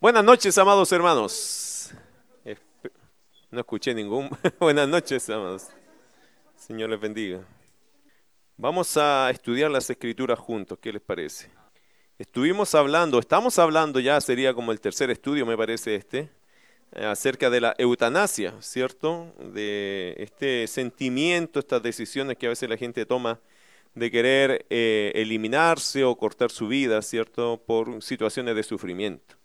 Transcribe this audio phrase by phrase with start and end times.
[0.00, 1.90] Buenas noches, amados hermanos.
[3.50, 4.30] No escuché ningún.
[4.58, 5.66] Buenas noches, amados.
[6.56, 7.40] Señor les bendiga.
[8.56, 11.50] Vamos a estudiar las escrituras juntos, ¿qué les parece?
[12.18, 16.30] Estuvimos hablando, estamos hablando ya, sería como el tercer estudio, me parece este,
[16.92, 19.34] eh, acerca de la eutanasia, ¿cierto?
[19.52, 23.38] De este sentimiento, estas decisiones que a veces la gente toma
[23.94, 27.62] de querer eh, eliminarse o cortar su vida, ¿cierto?
[27.66, 29.39] Por situaciones de sufrimiento.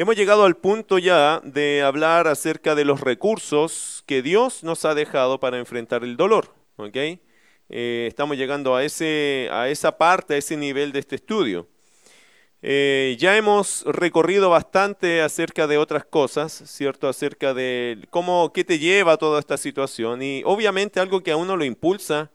[0.00, 4.94] Hemos llegado al punto ya de hablar acerca de los recursos que Dios nos ha
[4.94, 6.54] dejado para enfrentar el dolor.
[6.76, 7.20] ¿okay?
[7.68, 11.68] Eh, estamos llegando a, ese, a esa parte, a ese nivel de este estudio.
[12.62, 17.06] Eh, ya hemos recorrido bastante acerca de otras cosas, ¿cierto?
[17.06, 21.58] Acerca de cómo, qué te lleva toda esta situación y obviamente algo que a uno
[21.58, 22.30] lo impulsa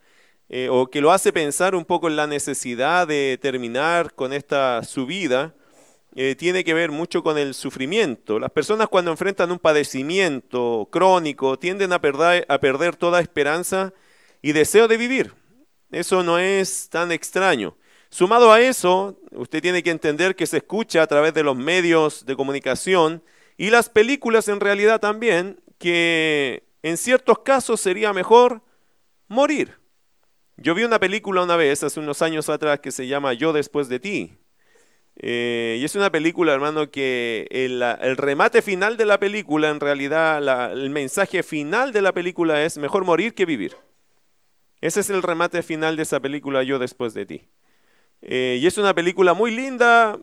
[0.49, 4.84] eh, o que lo hace pensar un poco en la necesidad de terminar con esta
[4.84, 5.55] subida
[6.15, 8.39] eh, tiene que ver mucho con el sufrimiento.
[8.39, 13.93] Las personas cuando enfrentan un padecimiento crónico tienden a perder, a perder toda esperanza
[14.41, 15.34] y deseo de vivir.
[15.91, 17.75] Eso no es tan extraño.
[18.09, 22.25] Sumado a eso, usted tiene que entender que se escucha a través de los medios
[22.25, 23.21] de comunicación
[23.57, 28.62] y las películas en realidad también, que en ciertos casos sería mejor
[29.27, 29.79] morir.
[30.55, 33.90] Yo vi una película una vez, hace unos años atrás, que se llama Yo después
[33.90, 34.37] de ti.
[35.18, 40.71] Eh, y es una película, hermano, que el, remate final de la película, en realidad,
[40.74, 43.76] el mensaje final de la película es mejor morir que vivir.
[44.82, 47.48] Ese es el remate final de esa película, Yo después de ti.
[48.21, 50.20] Eh, y es una película muy linda,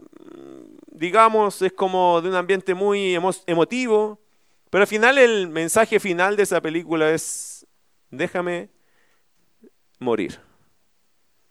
[0.87, 4.20] digamos, es como de un ambiente muy emotivo,
[4.70, 7.67] pero al final el mensaje final de esa película es,
[8.11, 8.70] déjame
[9.98, 10.41] morir.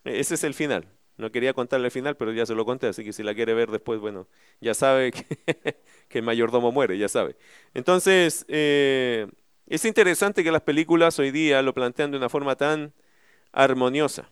[0.03, 0.88] Ese es el final.
[1.22, 3.53] No quería contarle el final, pero ya se lo conté, así que si la quiere
[3.53, 4.27] ver después, bueno,
[4.59, 5.11] ya sabe
[6.09, 7.36] que, el mayordomo muere, ya sabe.
[7.75, 9.28] Entonces, eh,
[9.67, 12.91] es interesante que las películas hoy día lo plantean de una forma tan
[13.51, 14.31] armoniosa,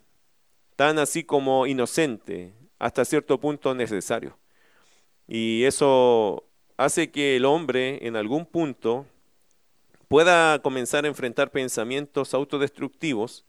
[0.76, 4.40] tan así como inocente, hasta cierto punto necesario.
[5.28, 6.44] Y eso
[6.76, 9.06] hace que el hombre en algún punto
[10.08, 13.46] pueda comenzar a enfrentar pensamientos autodestructivos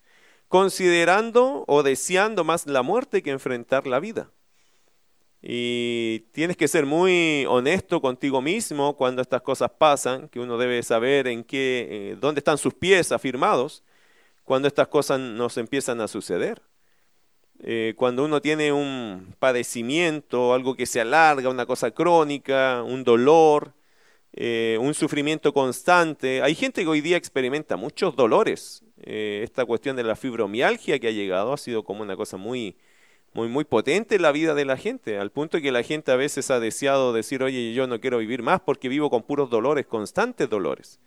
[0.51, 4.31] considerando o deseando más la muerte que enfrentar la vida.
[5.41, 10.83] Y tienes que ser muy honesto contigo mismo cuando estas cosas pasan, que uno debe
[10.83, 13.81] saber en qué, eh, dónde están sus pies afirmados
[14.43, 16.61] cuando estas cosas nos empiezan a suceder.
[17.63, 23.73] Eh, cuando uno tiene un padecimiento, algo que se alarga, una cosa crónica, un dolor,
[24.33, 26.41] eh, un sufrimiento constante.
[26.41, 28.83] Hay gente que hoy día experimenta muchos dolores.
[29.03, 32.75] Eh, esta cuestión de la fibromialgia que ha llegado ha sido como una cosa muy,
[33.33, 36.15] muy, muy potente en la vida de la gente, al punto que la gente a
[36.15, 39.85] veces ha deseado decir, oye, yo no quiero vivir más porque vivo con puros dolores,
[39.85, 40.99] constantes dolores.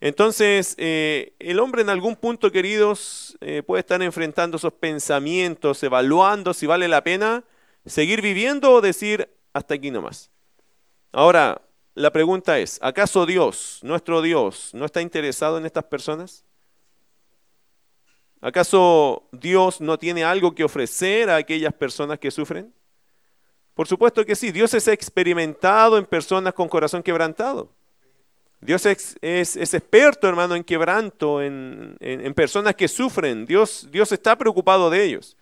[0.00, 6.66] Entonces, eh, el hombre en algún punto, queridos, puede estar enfrentando esos pensamientos, evaluando si
[6.66, 7.44] vale la pena
[7.86, 10.30] seguir viviendo o decir, hasta aquí nomás.
[11.12, 11.62] Ahora,
[11.94, 16.44] la pregunta es, ¿acaso Dios, nuestro Dios, no está interesado en estas personas?
[18.42, 22.74] ¿Acaso Dios no tiene algo que ofrecer a aquellas personas que sufren?
[23.72, 27.70] Por supuesto que sí, Dios es experimentado en personas con corazón quebrantado.
[28.60, 33.46] Dios es, experto, hermano, en quebranto, en, en, personas que sufren.
[33.46, 35.36] Dios, Dios está preocupado de ellos.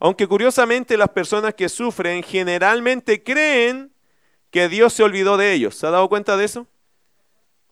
[0.00, 3.92] Aunque curiosamente las personas que sufren generalmente creen
[4.50, 5.74] que Dios se olvidó de ellos.
[5.76, 6.66] ¿Se ha dado cuenta de eso?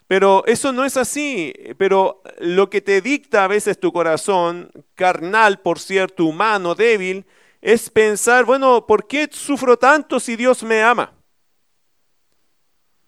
[0.06, 1.52] Pero eso no es así.
[1.78, 7.26] Pero lo que te dicta a veces tu corazón, carnal, por cierto, humano, débil,
[7.62, 11.14] es pensar, bueno, ¿por qué sufro tanto si Dios me ama?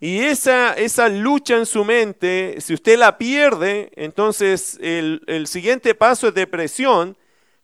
[0.01, 5.95] Y esa, esa lucha en su mente, si usted la pierde, entonces el, el siguiente
[5.95, 7.17] paso es depresión,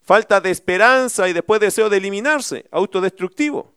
[0.03, 3.72] falta de esperanza y después deseo de eliminarse, autodestructivo.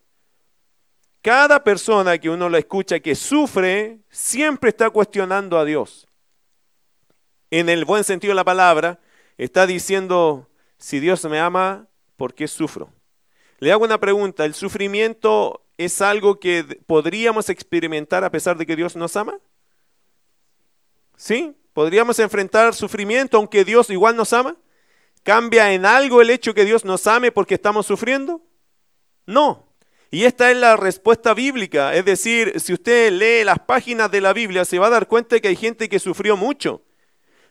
[1.25, 6.07] Cada persona que uno la escucha que sufre siempre está cuestionando a Dios.
[7.49, 8.99] En el buen sentido de la palabra,
[9.35, 10.47] está diciendo,
[10.77, 12.93] si Dios me ama, ¿por qué sufro?
[13.57, 18.75] Le hago una pregunta, ¿el sufrimiento es algo que podríamos experimentar a pesar de que
[18.75, 19.39] Dios nos ama?
[21.17, 21.57] ¿Sí?
[21.73, 24.57] ¿Podríamos enfrentar sufrimiento aunque Dios igual nos ama?
[25.23, 28.43] ¿Cambia en algo el hecho que Dios nos ame porque estamos sufriendo?
[29.25, 29.65] No.
[30.15, 31.93] Y esta es la respuesta bíblica.
[31.93, 35.41] Es decir, si usted lee las páginas de la Biblia, se va a dar cuenta
[35.41, 36.83] que hay gente que sufrió mucho.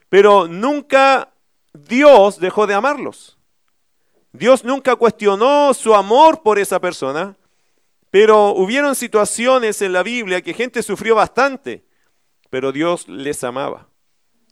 [0.09, 1.31] Pero nunca
[1.73, 3.37] Dios dejó de amarlos.
[4.31, 7.37] Dios nunca cuestionó su amor por esa persona,
[8.09, 11.85] Pero hubieron situaciones en la Biblia que gente sufrió bastante,
[12.49, 13.89] pero Dios les amaba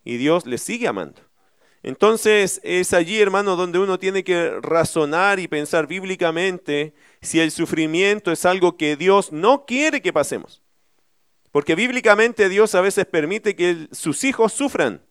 [0.04, 1.20] y Dios les sigue amando.
[1.84, 8.32] Entonces es allí, hermano, donde uno tiene que razonar y pensar bíblicamente si el sufrimiento
[8.32, 10.62] es algo que Dios no quiere que pasemos.
[11.52, 15.02] Porque bíblicamente Dios a veces permite que sus hijos sufran.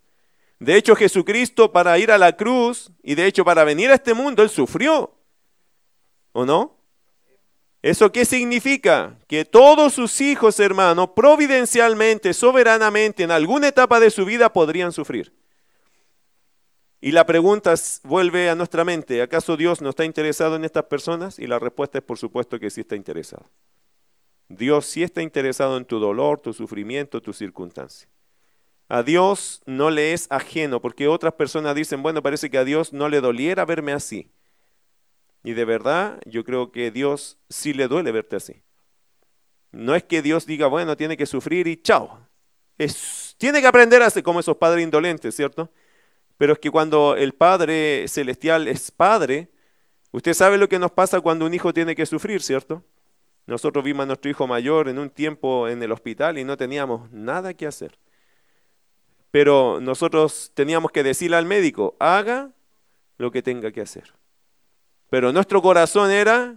[0.58, 4.14] De hecho, Jesucristo para ir a la cruz y de hecho para venir a este
[4.14, 5.14] mundo, Él sufrió.
[6.32, 6.78] ¿O no?
[7.82, 9.18] ¿Eso qué significa?
[9.28, 15.34] Que todos sus hijos, hermano, providencialmente, soberanamente, en alguna etapa de su vida podrían sufrir.
[17.04, 21.40] Y la pregunta vuelve a nuestra mente, ¿acaso Dios no está interesado en estas personas?
[21.40, 23.50] Y la respuesta es por supuesto que sí está interesado.
[24.48, 28.08] Dios sí está interesado en tu dolor, tu sufrimiento, tu circunstancia.
[28.88, 32.92] A Dios no le es ajeno, porque otras personas dicen, bueno, parece que a Dios
[32.92, 34.30] no le doliera verme así.
[35.42, 38.62] Y de verdad, yo creo que Dios sí le duele verte así.
[39.72, 42.28] No es que Dios diga, bueno, tiene que sufrir y chao.
[42.78, 45.68] Es, tiene que aprender a ser como esos padres indolentes, ¿cierto?
[46.38, 49.50] Pero es que cuando el Padre Celestial es Padre,
[50.10, 52.84] usted sabe lo que nos pasa cuando un hijo tiene que sufrir, ¿cierto?
[53.46, 57.10] Nosotros vimos a nuestro hijo mayor en un tiempo en el hospital y no teníamos
[57.10, 57.98] nada que hacer.
[59.30, 62.50] Pero nosotros teníamos que decirle al médico, haga
[63.18, 64.12] lo que tenga que hacer
[65.12, 66.56] pero nuestro corazón era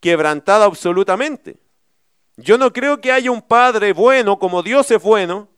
[0.00, 1.56] quebrantado absolutamente.
[2.36, 5.48] Yo no creo que haya un padre bueno, como Dios es bueno,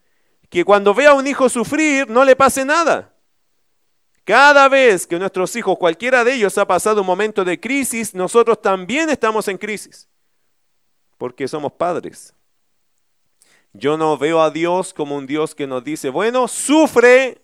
[0.48, 3.12] que cuando vea a un hijo sufrir no le pase nada.
[4.28, 8.60] Cada vez que nuestros hijos, cualquiera de ellos, ha pasado un momento de crisis, nosotros
[8.60, 10.06] también estamos en crisis,
[11.16, 12.34] porque somos padres.
[13.72, 17.40] Yo no veo a Dios como un Dios que nos dice, bueno, sufre,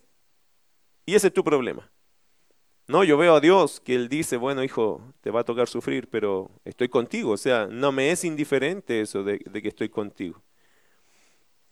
[1.07, 1.91] y ese es tu problema.
[2.87, 6.11] No, yo veo a Dios que Él dice, bueno, hijo, te va a tocar sufrir,
[6.11, 7.31] pero estoy contigo.
[7.31, 10.44] O sea, no me es indiferente eso de, que estoy contigo.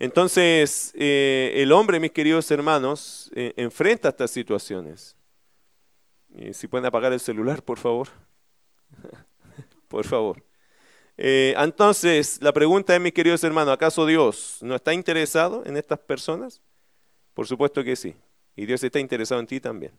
[0.03, 5.17] Entonces, eh, el hombre, mis queridos hermanos, eh, enfrenta estas situaciones.
[6.53, 8.09] si pueden apagar el celular, por favor.
[9.89, 10.43] por favor.
[11.17, 15.99] Eh, entonces, la pregunta es, mis queridos hermanos, ¿acaso Dios no está interesado en estas
[16.01, 16.61] personas?
[17.35, 18.17] Por supuesto que sí.
[18.57, 19.93] Y Dios está interesado en ti también.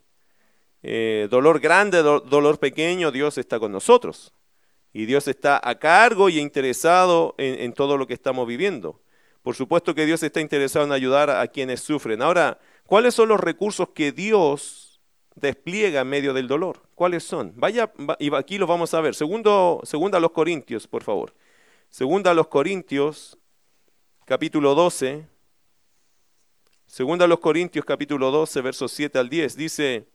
[0.81, 4.33] Eh, dolor grande, dolor pequeño, Dios está con nosotros.
[4.91, 9.01] Y Dios está a cargo y interesado en, todo lo que estamos viviendo.
[9.43, 12.21] Por supuesto que Dios está interesado en ayudar a quienes sufren.
[12.21, 15.01] Ahora, ¿cuáles son los recursos que Dios
[15.35, 16.81] despliega en medio del dolor?
[16.95, 17.51] ¿Cuáles son?
[17.57, 19.15] Vaya, y aquí los vamos a ver.
[19.15, 21.33] Segundo, segunda a los Corintios, por favor.
[21.89, 23.37] Segunda a los Corintios,
[24.25, 25.27] capítulo 12.
[26.87, 29.57] Segunda a los Corintios, capítulo 12, versos 7 al 10.
[29.57, 30.07] Dice,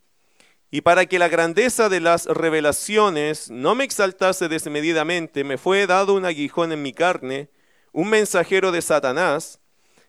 [0.70, 6.14] y para que la grandeza de las revelaciones no me exaltase desmedidamente, me fue dado
[6.14, 7.50] un aguijón en mi carne,
[7.92, 9.60] un mensajero de Satanás,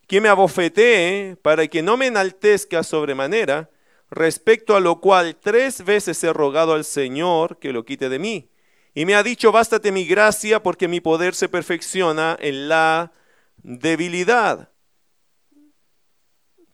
[0.07, 3.69] que me abofetee para que no me enaltezca sobremanera,
[4.09, 8.49] respecto a lo cual tres veces he rogado al Señor que lo quite de mí.
[8.95, 13.11] Y me ha dicho, bástate mi gracia porque mi poder se perfecciona en la
[13.57, 14.69] debilidad.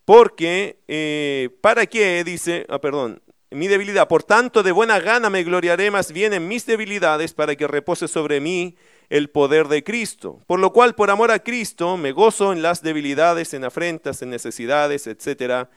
[0.06, 2.24] Porque, eh, ¿para qué?
[2.24, 4.08] Dice, ah, perdón, mi debilidad.
[4.08, 8.08] Por tanto, de buena gana me gloriaré más bien en mis debilidades para que repose
[8.08, 8.75] sobre mí
[9.10, 10.40] el poder de Cristo.
[10.48, 14.30] Por lo cual, por amor a Cristo, me gozo en las debilidades, en afrentas, en
[14.30, 15.70] necesidades, etcétera,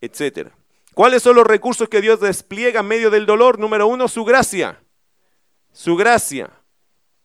[0.00, 0.52] etcétera.
[0.94, 3.58] ¿Cuáles son los recursos que Dios despliega en medio del dolor?
[3.58, 4.80] Número uno, su gracia.
[5.72, 6.50] Su gracia.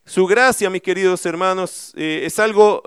[0.06, 2.82] Su gracia, mis queridos hermanos, eh, es algo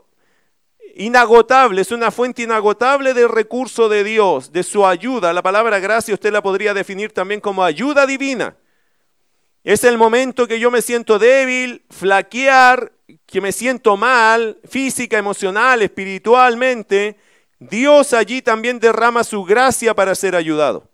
[0.96, 5.32] inagotable, es una fuente inagotable de recurso de Dios, de su ayuda.
[5.32, 8.56] La palabra gracia usted la podría definir también como ayuda divina.
[9.64, 12.92] Es el momento que yo me siento débil, flaquear,
[13.26, 17.16] que me siento mal, física, emocional, espiritualmente.
[17.60, 20.88] Dios allí también derrama su gracia para ser ayudado.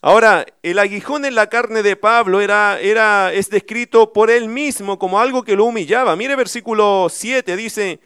[0.00, 4.98] Ahora, el aguijón en la carne de Pablo era, era, es descrito por él mismo
[4.98, 6.16] como algo que lo humillaba.
[6.16, 8.00] Mire versículo 7, dice,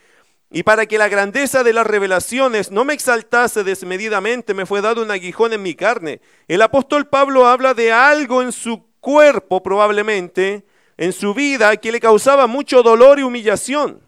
[0.50, 5.02] y para que la grandeza de las revelaciones no me exaltase desmedidamente, me fue dado
[5.02, 6.20] un aguijón en mi carne.
[6.48, 10.64] El apóstol Pablo habla de algo en su cuerpo, probablemente,
[10.96, 14.00] en su vida, que le causaba mucho dolor y humillación.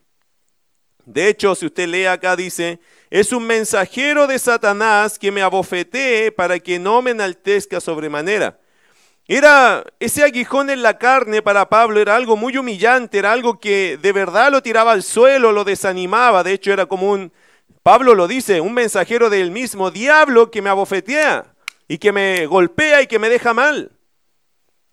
[1.04, 6.32] De hecho, si usted lee acá, dice, es un mensajero de Satanás que me abofetee
[6.32, 8.58] para que no me enaltezca sobremanera.
[9.28, 13.98] Era ese aguijón en la carne para Pablo era algo muy humillante, era algo que
[14.00, 17.32] de verdad lo tiraba al suelo, lo desanimaba, de hecho era como un
[17.82, 21.54] Pablo lo dice, un mensajero del mismo diablo que me abofetea
[21.86, 23.95] y que me golpea y que me deja mal.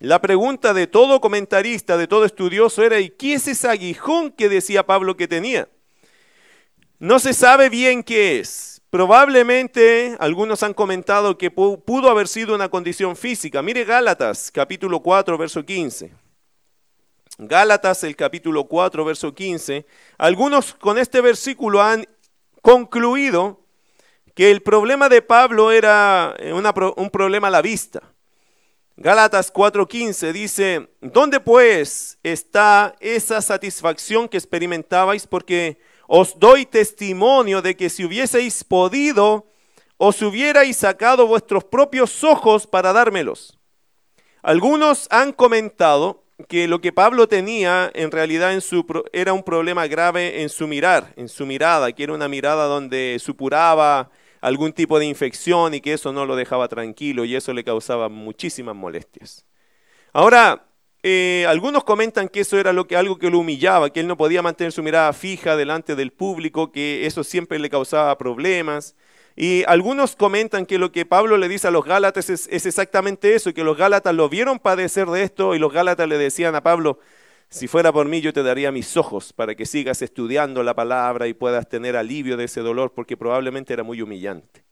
[0.00, 4.48] La pregunta de todo comentarista, de todo estudioso era, ¿y qué es ese aguijón que
[4.48, 5.68] decía Pablo que tenía?
[6.98, 8.82] No se sabe bien qué es.
[8.90, 13.62] Probablemente algunos han comentado que pudo haber sido una condición física.
[13.62, 16.12] Mire Gálatas, capítulo 4, verso 15.
[17.38, 19.84] Gálatas, el capítulo 4, verso 15.
[20.18, 22.06] Algunos con este versículo han
[22.62, 23.60] concluido
[24.34, 26.36] que el problema de Pablo era
[26.96, 28.13] un problema a la vista.
[28.96, 35.26] Gálatas 4:15 dice, ¿dónde pues está esa satisfacción que experimentabais?
[35.26, 39.46] Porque os doy testimonio de que si hubieseis podido,
[39.96, 43.58] os hubierais sacado vuestros propios ojos para dármelos.
[44.42, 48.56] Algunos han comentado que lo que Pablo tenía en realidad
[49.12, 53.18] era un problema grave en su mirar, en su mirada, que era una mirada donde
[53.18, 54.10] supuraba
[54.44, 58.10] algún tipo de infección y que eso no lo dejaba tranquilo y eso le causaba
[58.10, 59.46] muchísimas molestias.
[60.12, 60.66] Ahora,
[61.02, 64.18] eh, algunos comentan que eso era lo que, algo que lo humillaba, que él no
[64.18, 68.96] podía mantener su mirada fija delante del público, que eso siempre le causaba problemas.
[69.34, 73.34] Y algunos comentan que lo que Pablo le dice a los Gálatas es, es exactamente
[73.34, 76.62] eso, que los Gálatas lo vieron padecer de esto y los Gálatas le decían a
[76.62, 76.98] Pablo,
[77.54, 81.28] si fuera por mí, yo te daría mis ojos para que sigas estudiando la palabra
[81.28, 84.64] y puedas tener alivio de ese dolor, porque probablemente era muy humillante.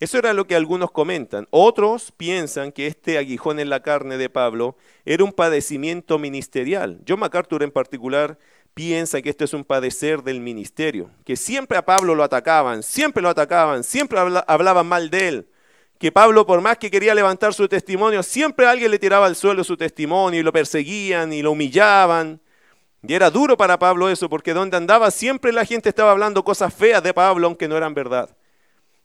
[0.00, 1.46] Eso era lo que algunos comentan.
[1.50, 7.00] Otros piensan que este aguijón en la carne de Pablo era un padecimiento ministerial.
[7.06, 8.36] John MacArthur en particular
[8.74, 13.22] piensa que esto es un padecer del ministerio, que siempre a Pablo lo atacaban, siempre
[13.22, 15.48] lo atacaban, siempre hablaban mal de él
[15.98, 19.64] que Pablo, por más que quería levantar su testimonio, siempre alguien le tiraba al suelo
[19.64, 22.40] su testimonio y lo perseguían y lo humillaban.
[23.02, 26.72] Y era duro para Pablo eso, porque donde andaba siempre la gente estaba hablando cosas
[26.72, 28.30] feas de Pablo, aunque no eran verdad.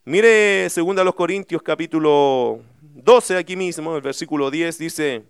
[0.05, 5.23] Mire 2 Corintios capítulo 12 aquí mismo, el versículo 10 dice,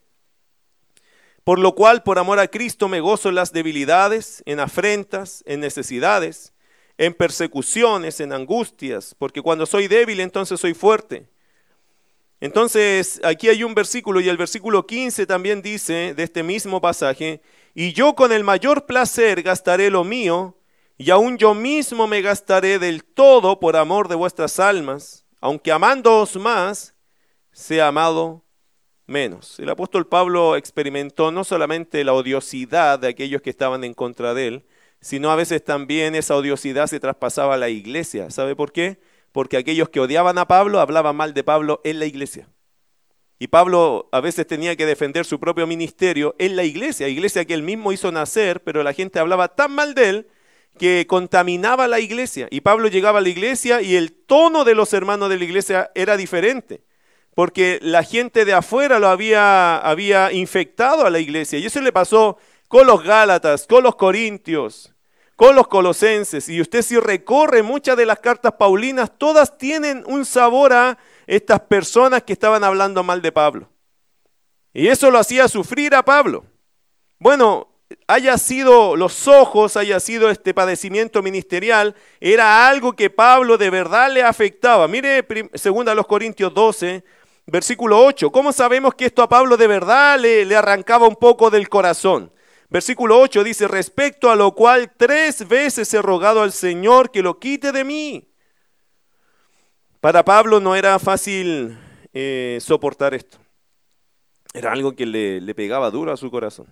[1.43, 5.59] por lo cual por amor a Cristo me gozo en las debilidades, en afrentas, en
[5.59, 6.53] necesidades,
[6.97, 11.27] en persecuciones, en angustias, porque cuando soy débil entonces soy fuerte.
[12.43, 17.41] Entonces, aquí hay un versículo y el versículo 15 también dice de este mismo pasaje,
[17.73, 20.57] y yo con el mayor placer gastaré lo mío,
[20.97, 26.35] y aún yo mismo me gastaré del todo por amor de vuestras almas, aunque amándoos
[26.35, 26.93] más,
[27.53, 28.43] sea amado
[29.07, 29.57] menos.
[29.61, 34.47] El apóstol Pablo experimentó no solamente la odiosidad de aquellos que estaban en contra de
[34.47, 34.65] él,
[34.99, 38.29] sino a veces también esa odiosidad se traspasaba a la iglesia.
[38.31, 38.99] ¿Sabe por qué?
[39.33, 42.47] Porque aquellos que odiaban a Pablo hablaban mal de Pablo en la iglesia.
[43.39, 47.55] Y Pablo a veces tenía que defender su propio ministerio en la iglesia, iglesia que
[47.55, 50.27] él mismo hizo nacer, pero la gente hablaba tan mal de él
[50.77, 52.47] que contaminaba la iglesia.
[52.51, 55.91] Y Pablo llegaba a la iglesia y el tono de los hermanos de la iglesia
[55.95, 56.83] era diferente,
[57.35, 61.57] porque la gente de afuera lo había, había infectado a la iglesia.
[61.59, 62.37] Y eso le pasó
[62.67, 64.92] con los Gálatas, con los Corintios,
[65.35, 66.49] con los colosenses.
[66.49, 70.97] Y usted si recorre muchas de las cartas paulinas, todas tienen un sabor a
[71.27, 73.69] estas personas que estaban hablando mal de Pablo.
[74.73, 76.45] Y eso lo hacía sufrir a Pablo.
[77.19, 77.69] Bueno,
[78.07, 84.11] haya sido los ojos, haya sido este padecimiento ministerial, era algo que Pablo de verdad
[84.11, 84.87] le afectaba.
[84.87, 87.03] Mire, segunda los Corintios 12,
[87.45, 91.49] versículo 8, ¿cómo sabemos que esto a Pablo de verdad le, le arrancaba un poco
[91.49, 92.32] del corazón?
[92.73, 97.37] Versículo 8 dice, respecto a lo cual tres veces he rogado al Señor que lo
[97.37, 98.27] quite de mí.
[100.01, 101.77] Para Pablo no era fácil
[102.13, 103.37] eh, soportar esto.
[104.55, 106.65] Era algo que le, pegaba duro a su corazón.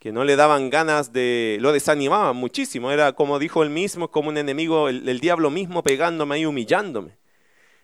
[0.00, 1.58] Que no le daban ganas de...
[1.60, 2.90] Lo desanimaban muchísimo.
[2.90, 7.16] Era como dijo él mismo, como un enemigo, el, el diablo mismo pegándome y humillándome.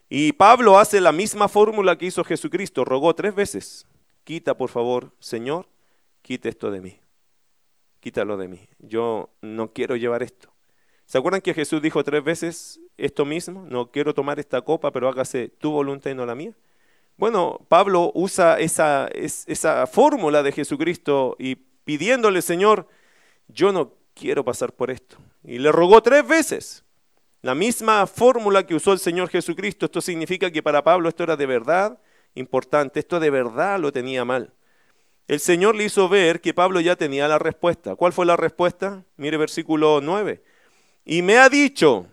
[0.09, 2.85] Y Pablo hace la misma fórmula que hizo Jesucristo.
[2.85, 3.87] Rogó tres veces.
[4.25, 5.69] Quita, por favor, Señor,
[6.27, 6.99] quite esto de mí,
[8.01, 10.53] quítalo de mí, yo no quiero llevar esto.
[11.05, 13.65] ¿Se acuerdan que Jesús dijo tres veces esto mismo?
[13.69, 16.53] No quiero tomar esta copa, pero hágase tu voluntad y no la mía.
[17.17, 22.89] Bueno, Pablo usa esa, esa fórmula de Jesucristo y pidiéndole, Señor,
[23.47, 25.19] yo no quiero pasar por esto.
[25.45, 26.85] Y le rogó tres veces.
[27.41, 29.87] La misma fórmula que usó el Señor Jesucristo.
[29.87, 32.01] Esto significa que para Pablo esto era de verdad
[32.35, 32.99] importante.
[32.99, 34.56] Esto de verdad lo tenía mal
[35.29, 37.97] el Señor le hizo ver que Pablo ya tenía la respuesta.
[37.97, 39.05] ¿Cuál fue la respuesta?
[39.17, 40.43] Mire versículo 9.
[41.05, 42.07] Y me ha dicho,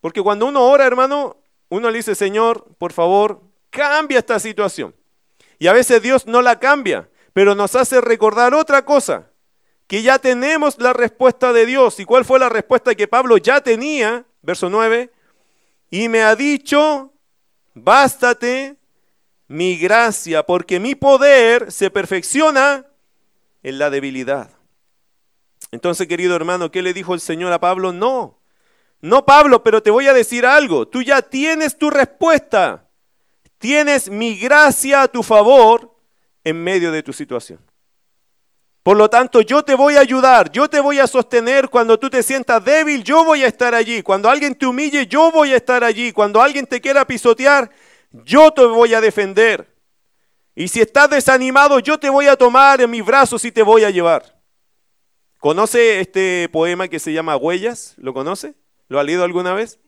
[0.00, 1.36] porque cuando uno ora, hermano,
[1.68, 4.94] uno le dice, Señor, por favor, cambia esta situación.
[5.58, 9.30] Y a veces Dios no la cambia, pero nos hace recordar otra cosa,
[9.86, 12.00] que ya tenemos la respuesta de Dios.
[12.00, 14.24] ¿Y cuál fue la respuesta que Pablo ya tenía?
[14.40, 15.10] Verso 9.
[15.90, 17.12] Y me ha dicho,
[17.74, 18.76] bástate
[19.54, 22.86] mi gracia, porque mi poder se perfecciona
[23.62, 24.50] en la debilidad.
[25.70, 27.92] Entonces, querido hermano, ¿qué le dijo el Señor a Pablo?
[27.92, 28.40] No,
[29.00, 32.88] no Pablo, pero te voy a decir algo, tú ya tienes tu respuesta,
[33.58, 35.96] tienes mi gracia a tu favor
[36.42, 37.60] en medio de tu situación.
[38.82, 42.10] Por lo tanto, yo te voy a ayudar, yo te voy a sostener cuando tú
[42.10, 44.02] te sientas débil, yo voy a estar allí.
[44.02, 46.10] Cuando alguien te humille, yo voy a estar allí.
[46.10, 47.70] Cuando alguien te quiera pisotear,
[48.24, 49.74] yo te voy a defender.
[50.54, 53.84] Y si estás desanimado, yo te voy a tomar en mis brazos y te voy
[53.84, 54.40] a llevar.
[55.38, 57.94] ¿Conoce este poema que se llama Huellas?
[57.98, 58.54] ¿Lo conoce?
[58.88, 59.78] ¿Lo ha leído alguna vez?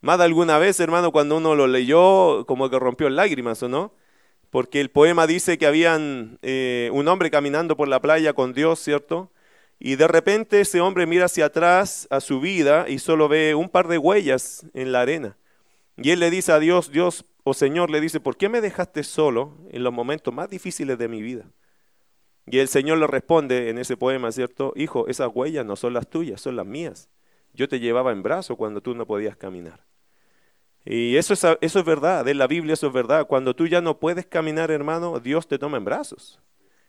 [0.00, 3.92] Más de alguna vez, hermano, cuando uno lo leyó, como que rompió lágrimas, ¿o no?
[4.56, 8.78] porque el poema dice que habían eh, un hombre caminando por la playa con Dios,
[8.80, 9.30] ¿cierto?
[9.78, 13.68] Y de repente ese hombre mira hacia atrás a su vida y solo ve un
[13.68, 15.36] par de huellas en la arena.
[15.98, 19.04] Y él le dice a Dios, Dios o Señor le dice, ¿por qué me dejaste
[19.04, 21.48] solo en los momentos más difíciles de mi vida?
[22.44, 24.72] Y el Señor le responde en ese poema, ¿cierto?
[24.74, 27.08] Hijo, esas huellas no son las tuyas, son las mías.
[27.54, 29.86] Yo te llevaba en brazo cuando tú no podías caminar.
[30.84, 33.28] Y eso es, eso es verdad, en la Biblia eso es verdad.
[33.28, 36.40] Cuando tú ya no puedes caminar, hermano, Dios te toma en brazos.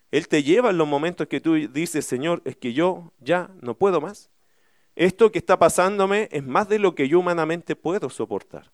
[0.10, 3.78] Él te lleva en los momentos que tú dices, Señor, es que yo ya no
[3.78, 4.32] puedo más.
[4.96, 8.72] Esto que está pasándome es más de lo que yo humanamente puedo soportar.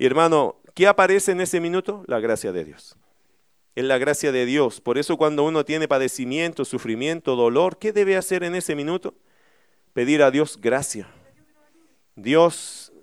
[0.00, 2.04] Y hermano, ¿qué aparece en ese minuto?
[2.06, 2.96] La gracia de Dios.
[3.74, 4.80] Es la gracia de Dios.
[4.80, 9.12] Por eso cuando uno tiene padecimiento, sufrimiento, dolor, ¿qué debe hacer en ese minuto?
[9.92, 11.06] Pedir a Dios gracia.
[12.16, 12.94] Dios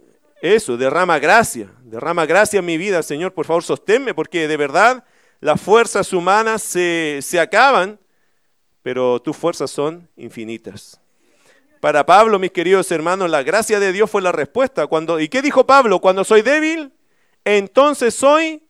[0.41, 5.03] eso, derrama gracia, derrama gracia en mi vida, Señor, por favor, sosténme, porque de verdad
[5.39, 7.99] las fuerzas humanas se, se acaban,
[8.81, 10.99] pero tus fuerzas son infinitas.
[11.79, 14.88] Para Pablo, mis queridos hermanos, la gracia de Dios fue la respuesta.
[14.88, 16.00] Cuando, ¿Y qué dijo Pablo?
[16.00, 16.91] Cuando soy débil,
[17.46, 18.63] entonces soy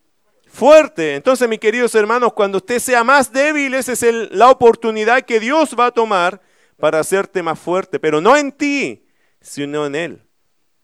[0.48, 1.16] fuerte.
[1.16, 5.76] Entonces, mis queridos hermanos, cuando usted sea más débil, esa es la oportunidad que Dios
[5.80, 6.42] va a tomar
[6.78, 9.06] para hacerte más fuerte, pero no en ti,
[9.42, 10.28] sino en Él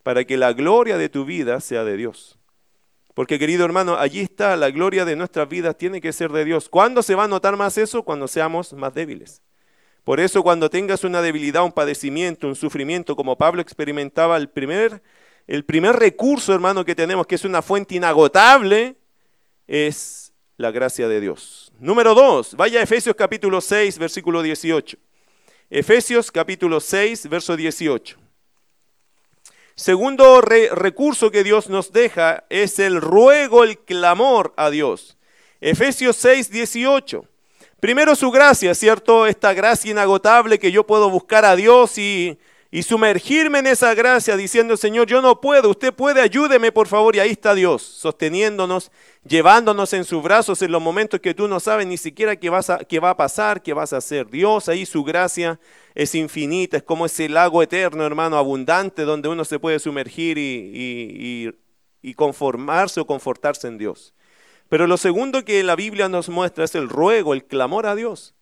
[0.04, 2.38] para que la gloria de tu vida sea de Dios.
[3.14, 6.68] Porque querido hermano, allí está la gloria de nuestras vidas, tiene que ser de Dios.
[6.68, 8.04] ¿Cuándo se va a notar más eso?
[8.04, 9.42] Cuando seamos más débiles.
[10.04, 15.02] Por eso cuando tengas una debilidad, un padecimiento, un sufrimiento, como Pablo experimentaba, el primer,
[15.48, 18.98] el primer recurso, hermano, que tenemos, que es una fuente inagotable,
[19.66, 21.72] es la gracia de Dios.
[21.80, 24.98] Número dos, vaya a Efesios capítulo 6, versículo 18.
[25.70, 28.18] Efesios capítulo 6, verso 18.
[29.76, 35.18] Segundo recurso que Dios nos deja es el ruego, el clamor a Dios.
[35.62, 37.26] Efesios 6, 18.
[37.84, 39.28] Primero su gracia, ¿cierto?
[39.28, 42.40] Esta gracia inagotable que yo puedo buscar a Dios y
[42.72, 47.16] y sumergirme en esa gracia diciendo, Señor, yo no puedo, usted puede, ayúdeme por favor.
[47.16, 48.92] Y ahí está Dios, sosteniéndonos,
[49.28, 53.10] llevándonos en sus brazos en los momentos que tú no sabes ni siquiera qué, va
[53.12, 54.28] a pasar, qué vas a hacer.
[54.28, 55.60] Dios, ahí su gracia
[55.94, 61.54] es infinita, es como ese lago eterno, hermano, abundante, donde uno se puede sumergir y,
[62.02, 64.16] y conformarse o confortarse en Dios.
[64.70, 68.34] Pero lo segundo que la Biblia nos muestra es el ruego, el clamor a Dios.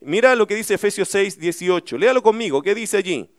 [0.00, 1.98] Mira lo que dice Efesios 6, 18.
[1.98, 2.62] Léalo conmigo.
[2.62, 3.30] ¿Qué dice allí?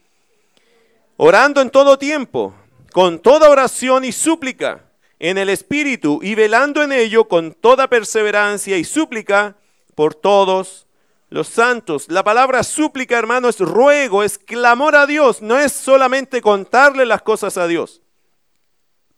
[1.18, 2.54] orando en todo tiempo,
[2.94, 4.86] con toda oración y súplica
[5.20, 9.58] en el Espíritu y velando en ello con toda perseverancia y súplica
[9.96, 10.88] por todos
[11.30, 12.10] los santos.
[12.10, 17.24] La palabra súplica, hermano, es ruego, es clamor a Dios, no es solamente contarle las
[17.24, 18.02] cosas a Dios,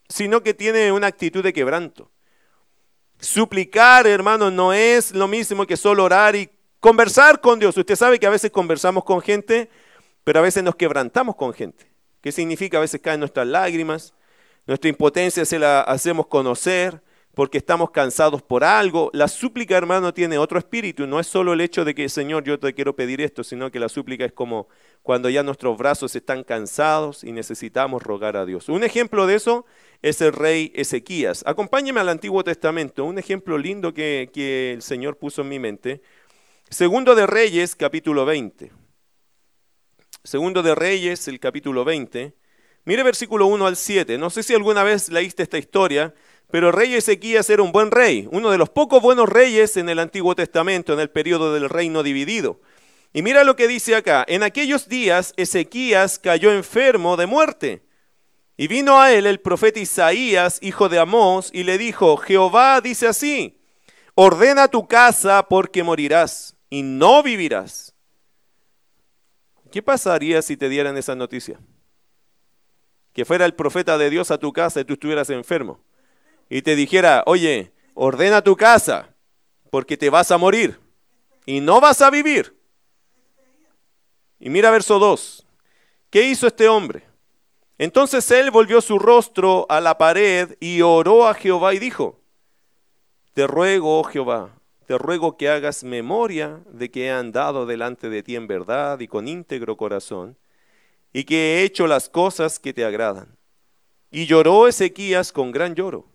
[0.07, 2.09] sino que tiene una actitud de quebranto.
[3.19, 7.75] Suplicar, hermano, no es lo mismo que solo orar y conversar con Dios.
[7.75, 9.69] Usted sabe que a veces conversamos con gente,
[10.23, 11.91] pero a veces nos quebrantamos con gente.
[12.21, 12.77] ¿Qué significa?
[12.77, 14.13] A veces caen nuestras lágrimas,
[14.67, 17.01] nuestra impotencia se la hacemos conocer
[17.35, 19.09] porque estamos cansados por algo.
[19.13, 21.07] La súplica, hermano, tiene otro espíritu.
[21.07, 23.79] No es solo el hecho de que, Señor, yo te quiero pedir esto, sino que
[23.79, 24.67] la súplica es como
[25.03, 28.69] cuando ya nuestros brazos están cansados y necesitamos rogar a Dios.
[28.69, 29.65] Un ejemplo de eso
[30.01, 31.43] es el rey Ezequías.
[31.45, 36.01] Acompáñeme al Antiguo Testamento, un ejemplo lindo que, que el Señor puso en mi mente.
[36.69, 38.71] Segundo de Reyes, capítulo 20.
[40.23, 42.33] Segundo de Reyes, el capítulo 20.
[42.85, 44.17] Mire versículo 1 al 7.
[44.17, 46.13] No sé si alguna vez leíste esta historia,
[46.51, 49.89] pero el rey Ezequías era un buen rey, uno de los pocos buenos reyes en
[49.89, 52.59] el Antiguo Testamento, en el periodo del reino dividido.
[53.13, 54.25] Y mira lo que dice acá.
[54.27, 57.88] En aquellos días Ezequías cayó enfermo de muerte.
[58.59, 63.07] Y vino a él el profeta Isaías, hijo de Amós, y le dijo, Jehová dice
[63.07, 63.57] así,
[64.15, 67.95] ordena tu casa porque morirás y no vivirás.
[69.71, 71.57] ¿Qué pasaría si te dieran esa noticia?
[73.13, 75.79] Que fuera el profeta de Dios a tu casa y tú estuvieras enfermo.
[76.49, 79.15] Y te dijera, oye, ordena tu casa,
[79.71, 80.77] porque te vas a morir
[81.45, 82.59] y no vas a vivir.
[84.37, 85.47] Y mira verso 2.
[86.09, 87.08] ¿Qué hizo este hombre?
[87.79, 92.19] Entonces él volvió su rostro a la pared y oró a Jehová y dijo,
[93.33, 94.53] Te ruego, oh Jehová,
[94.85, 99.07] te ruego que hagas memoria de que he andado delante de ti en verdad y
[99.07, 100.37] con íntegro corazón,
[101.13, 103.37] y que he hecho las cosas que te agradan.
[104.11, 106.05] Y lloró Ezequías con gran lloro.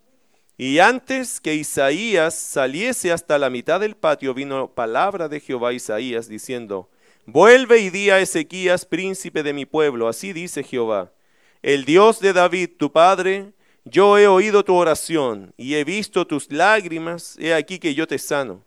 [0.57, 5.73] Y antes que Isaías saliese hasta la mitad del patio, vino palabra de Jehová a
[5.73, 6.91] Isaías diciendo,
[7.25, 11.14] Vuelve y di a Ezequías, príncipe de mi pueblo, así dice Jehová,
[11.65, 13.51] el Dios de David, tu padre,
[13.85, 18.19] yo he oído tu oración y he visto tus lágrimas, he aquí que yo te
[18.19, 18.63] sano.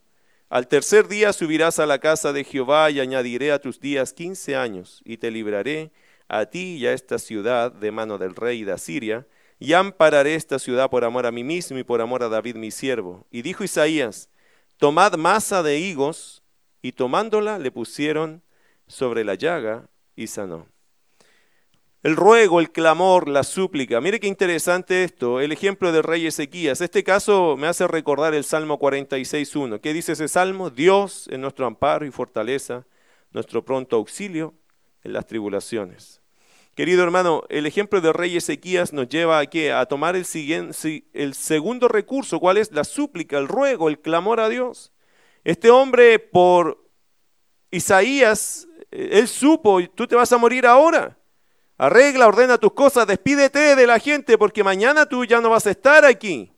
[0.49, 4.57] Al tercer día subirás a la casa de Jehová y añadiré a tus días quince
[4.57, 5.93] años, y te libraré
[6.27, 9.29] a ti y a esta ciudad de mano del rey de Asiria,
[9.61, 12.73] y ampararé esta ciudad por amor a mí mismo y por amor a David mi
[12.73, 13.29] siervo.
[13.31, 14.29] Y dijo Isaías,
[14.77, 16.43] tomad masa de higos,
[16.83, 18.43] y tomándola le pusieron
[18.89, 20.67] sobre la llaga y sanó.
[22.05, 24.01] El ruego, el clamor, la súplica.
[24.01, 26.81] Mire qué interesante esto, el ejemplo del rey Ezequías.
[26.81, 29.81] Este caso me hace recordar el Salmo 46.1.
[29.81, 30.71] ¿Qué dice ese salmo?
[30.71, 32.87] Dios es nuestro amparo y fortaleza,
[33.33, 34.55] nuestro pronto auxilio
[35.03, 36.23] en las tribulaciones.
[36.77, 39.73] Querido hermano, el ejemplo del rey Ezequías nos lleva a, qué?
[39.73, 40.25] a tomar el,
[41.13, 42.71] el segundo recurso, ¿cuál es?
[42.71, 44.93] La súplica, el ruego, el clamor a Dios.
[45.43, 46.89] Este hombre por
[47.73, 51.19] Isaías, eh, él supo, tú te vas a morir ahora.
[51.79, 55.71] Arregla, ordena tus cosas, despídete de la gente porque mañana tú ya no vas a
[55.71, 56.53] estar aquí.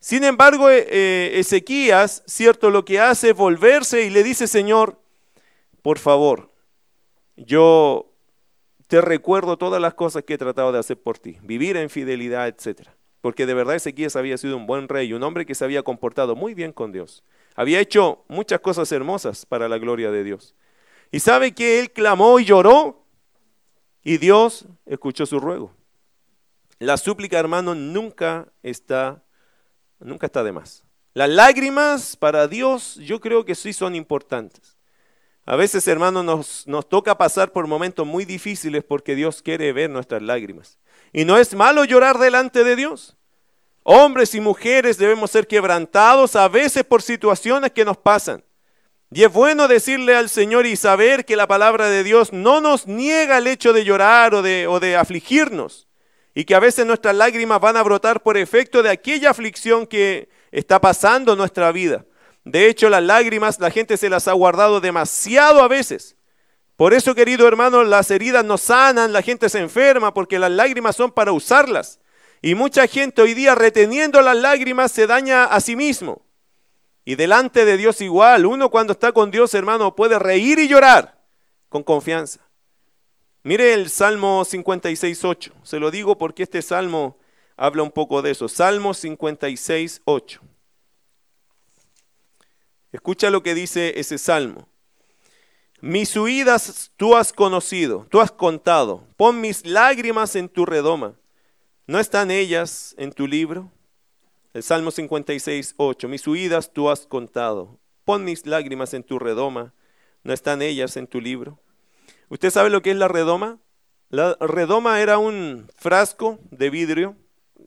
[0.00, 5.00] Sin embargo, eh, eh, Ezequías, cierto, lo que hace es volverse y le dice, Señor,
[5.82, 6.50] por favor,
[7.36, 8.12] yo
[8.88, 12.48] te recuerdo todas las cosas que he tratado de hacer por ti, vivir en fidelidad,
[12.48, 12.88] etc.
[13.20, 16.34] Porque de verdad Ezequías había sido un buen rey, un hombre que se había comportado
[16.34, 17.22] muy bien con Dios.
[17.54, 20.56] Había hecho muchas cosas hermosas para la gloria de Dios.
[21.12, 23.05] Y sabe que él clamó y lloró
[24.06, 25.72] y Dios escuchó su ruego.
[26.78, 29.24] La súplica, hermano, nunca está,
[29.98, 30.84] nunca está de más.
[31.12, 34.76] Las lágrimas para Dios yo creo que sí son importantes.
[35.44, 39.90] A veces, hermanos, nos, nos toca pasar por momentos muy difíciles porque Dios quiere ver
[39.90, 40.78] nuestras lágrimas.
[41.12, 43.16] Y no es malo llorar delante de Dios.
[43.82, 48.44] Hombres y mujeres debemos ser quebrantados a veces por situaciones que nos pasan.
[49.10, 52.86] Y es bueno decirle al Señor y saber que la palabra de Dios no nos
[52.86, 55.86] niega el hecho de llorar o de, afligirnos.
[56.34, 60.28] Y que a veces nuestras lágrimas van a brotar por efecto de aquella aflicción que
[60.50, 62.04] está pasando en nuestra vida.
[62.44, 66.16] De hecho, las lágrimas la gente se las ha guardado demasiado a veces.
[66.76, 70.94] Por eso, querido hermano, las heridas no sanan, la gente se enferma porque las lágrimas
[70.96, 72.00] son para usarlas.
[72.42, 76.25] Y mucha gente hoy día reteniendo las lágrimas se daña a sí mismo.
[77.08, 81.24] Y delante de Dios igual, uno cuando está con Dios, hermano, puede reír y llorar
[81.68, 82.40] con confianza.
[83.44, 85.52] Mire el Salmo 56.8.
[85.62, 87.16] Se lo digo porque este salmo
[87.56, 88.48] habla un poco de eso.
[88.48, 90.40] Salmo 56.8.
[92.90, 94.68] Escucha lo que dice ese salmo.
[95.80, 99.06] Mis huidas tú has conocido, tú has contado.
[99.16, 101.14] Pon mis lágrimas en tu redoma.
[101.86, 103.70] ¿No están ellas en tu libro?
[104.56, 106.08] El Salmo 56, 8.
[106.08, 107.78] Mis huidas tú has contado.
[108.06, 109.74] Pon mis lágrimas en tu redoma.
[110.22, 111.60] ¿No están ellas en tu libro?
[112.30, 113.58] ¿Usted sabe lo que es la redoma?
[114.08, 117.16] La redoma era un frasco de vidrio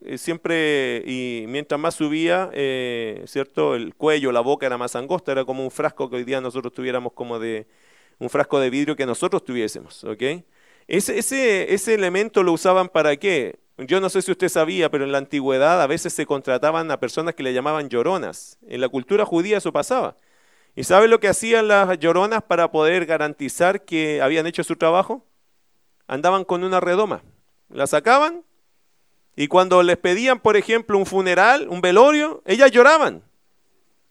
[0.02, 3.76] eh, siempre, y mientras más subía, eh, ¿cierto?
[3.76, 6.72] El cuello, la boca era más angosta, era como un frasco que hoy día nosotros
[6.72, 7.68] tuviéramos como de,
[8.18, 10.22] un frasco de vidrio que nosotros tuviésemos, ¿ok?
[10.88, 13.60] Ese, ese, ese elemento lo usaban para qué?
[13.86, 17.00] Yo no sé si usted sabía, pero en la antigüedad a veces se contrataban a
[17.00, 18.58] personas que le llamaban lloronas.
[18.66, 20.16] En la cultura judía eso pasaba.
[20.76, 25.26] ¿Y sabe lo que hacían las lloronas para poder garantizar que habían hecho su trabajo?
[26.06, 27.22] Andaban con una redoma.
[27.68, 28.44] La sacaban
[29.36, 33.22] y cuando les pedían, por ejemplo, un funeral, un velorio, ellas lloraban.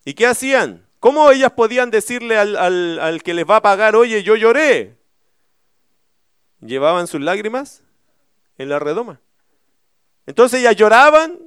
[0.05, 0.87] ¿Y qué hacían?
[0.99, 4.97] ¿Cómo ellas podían decirle al, que les va a pagar, oye, yo lloré?
[6.61, 7.83] Llevaban sus lágrimas
[8.57, 9.21] en la redoma.
[10.29, 11.39] Entonces ellas lloraban,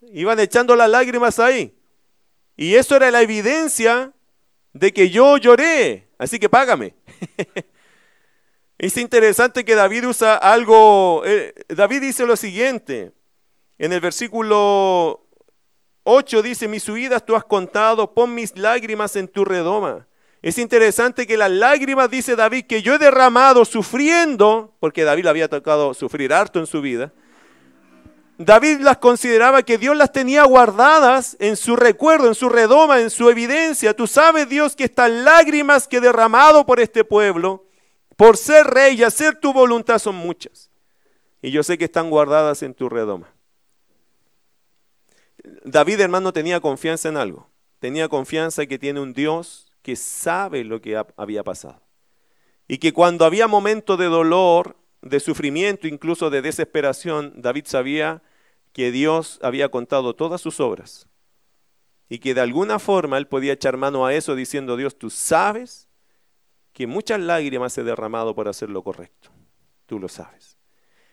[0.00, 1.76] iban echando las lágrimas ahí.
[2.56, 4.14] Y eso era la evidencia
[4.72, 6.08] de que yo lloré.
[6.16, 6.94] Así que págame.
[8.78, 13.12] Es interesante que David usa algo, eh, David dice lo siguiente,
[13.78, 15.28] en el versículo
[16.02, 20.08] 8 dice, mis huidas tú has contado, pon mis lágrimas en tu redoma.
[20.42, 25.48] Es interesante que las lágrimas, dice David, que yo he derramado sufriendo, porque David había
[25.48, 27.12] tocado sufrir harto en su vida,
[28.36, 33.10] David las consideraba que Dios las tenía guardadas en su recuerdo, en su redoma, en
[33.10, 33.94] su evidencia.
[33.94, 37.64] Tú sabes, Dios, que estas lágrimas que he derramado por este pueblo,
[38.16, 40.70] por ser rey y hacer tu voluntad son muchas.
[41.42, 43.32] Y yo sé que están guardadas en tu redoma.
[45.64, 47.48] David, hermano, tenía confianza en algo.
[47.78, 51.82] Tenía confianza que tiene un Dios que sabe lo que había pasado.
[52.66, 58.22] Y que cuando había momentos de dolor, de sufrimiento, incluso de desesperación, David sabía
[58.72, 61.06] que Dios había contado todas sus obras.
[62.08, 65.88] Y que de alguna forma él podía echar mano a eso diciendo, Dios, tú sabes
[66.72, 69.30] que muchas lágrimas he derramado por hacer lo correcto.
[69.86, 70.56] Tú lo sabes.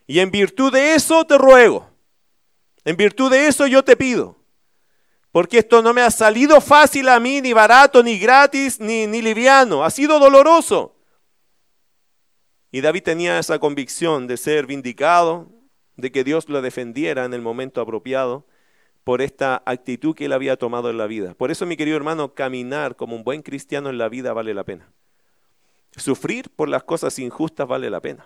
[0.07, 1.89] Y en virtud de eso te ruego.
[2.83, 4.37] En virtud de eso yo te pido.
[5.31, 9.21] Porque esto no me ha salido fácil a mí, ni barato, ni gratis, ni, ni
[9.21, 9.83] liviano.
[9.83, 10.95] Ha sido doloroso.
[12.71, 15.49] Y David tenía esa convicción de ser vindicado,
[15.97, 18.45] de que Dios lo defendiera en el momento apropiado
[19.03, 21.33] por esta actitud que él había tomado en la vida.
[21.33, 24.63] Por eso, mi querido hermano, caminar como un buen cristiano en la vida vale la
[24.63, 24.91] pena.
[25.97, 28.25] Sufrir por las cosas injustas vale la pena.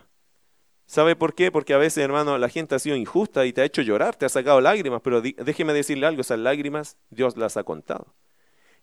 [0.86, 1.52] ¿Sabe por qué?
[1.52, 4.26] Porque a veces, hermano, la gente ha sido injusta y te ha hecho llorar, te
[4.26, 8.14] ha sacado lágrimas, pero déjeme decirle algo, esas lágrimas Dios las ha contado.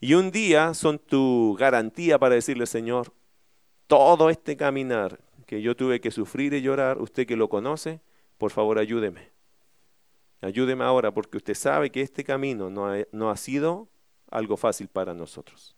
[0.00, 3.12] Y un día son tu garantía para decirle, Señor,
[3.86, 5.20] todo este caminar
[5.52, 8.00] que yo tuve que sufrir y llorar, usted que lo conoce,
[8.38, 9.32] por favor ayúdeme.
[10.40, 13.90] Ayúdeme ahora porque usted sabe que este camino no ha, sido
[14.30, 15.76] algo fácil para nosotros.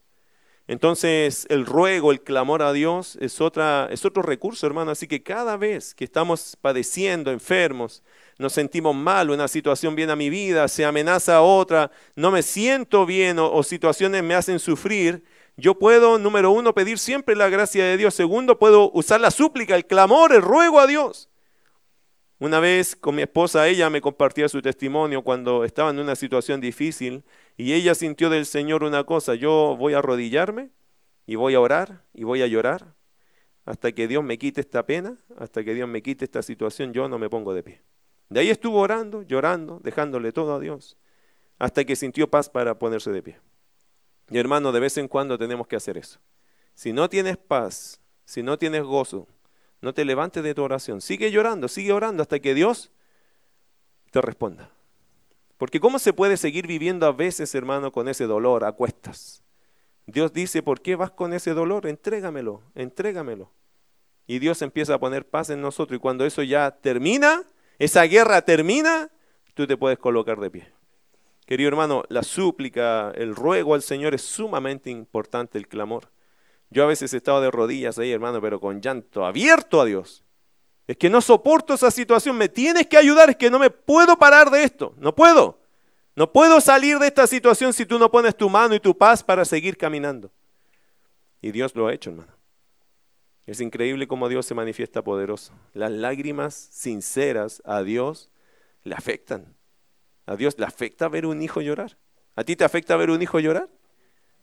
[0.69, 4.93] Entonces, el ruego, el clamor a Dios es, otra, es otro recurso, hermano.
[4.93, 8.05] Así que cada vez que estamos padeciendo, enfermos,
[8.39, 12.43] nos sentimos mal, una situación viene a mi vida, se amenaza a otra, no me
[12.43, 15.25] siento bien o situaciones me hacen sufrir,
[15.57, 18.15] yo puedo, número uno, pedir siempre la gracia de Dios.
[18.15, 21.29] Segundo, puedo usar la súplica, el clamor, el ruego a Dios.
[22.41, 26.61] Una vez con mi esposa, ella me compartía su testimonio cuando estaba en una situación
[26.61, 27.25] difícil
[27.57, 30.71] y ella sintió del Señor una cosa, yo voy a arrodillarme
[31.27, 32.95] y voy a orar y voy a llorar
[33.65, 37.09] hasta que Dios me quite esta pena, hasta que Dios me quite esta situación, yo
[37.09, 37.83] no me pongo de pie.
[38.29, 40.99] De ahí estuvo orando, llorando, dejándole todo a Dios,
[41.59, 43.39] hasta que sintió paz para ponerse de pie.
[44.31, 46.19] Y hermano, de vez en cuando tenemos que hacer eso.
[46.75, 49.29] Si no tienes paz, si no tienes gozo,
[49.81, 51.01] no te levantes de tu oración.
[51.01, 52.91] Sigue llorando, sigue orando hasta que Dios
[54.11, 54.71] te responda.
[55.59, 59.43] Porque ¿cómo se puede seguir viviendo a veces, hermano, con ese dolor a cuestas?
[60.07, 61.87] Dios dice, ¿por qué vas con ese dolor?
[61.87, 63.53] Entrégamelo, entrégamelo.
[64.27, 65.99] Y Dios empieza a poner paz en nosotros.
[65.99, 67.43] Y cuando eso ya termina,
[67.79, 69.11] esa guerra termina,
[69.55, 70.73] tú te puedes colocar de pie.
[71.47, 76.11] Querido hermano, la súplica, el ruego al Señor es sumamente importante, el clamor.
[76.71, 80.25] Yo a veces he estado de rodillas ahí, hermano, pero con llanto abierto a Dios.
[80.87, 84.17] Es que no soporto esa situación, me tienes que ayudar, es que no me puedo
[84.17, 85.61] parar de esto, no puedo.
[86.17, 89.23] No puedo salir de esta situación si tú no pones tu mano y tu paz
[89.23, 90.31] para seguir caminando.
[91.43, 92.33] Y Dios lo ha hecho, hermano.
[93.47, 95.53] Es increíble cómo Dios se manifiesta poderoso.
[95.75, 98.31] Las lágrimas sinceras a Dios
[98.85, 99.55] le afectan.
[100.27, 101.97] A Dios le afecta ver un hijo llorar.
[102.37, 103.69] ¿A ti te afecta ver un hijo llorar?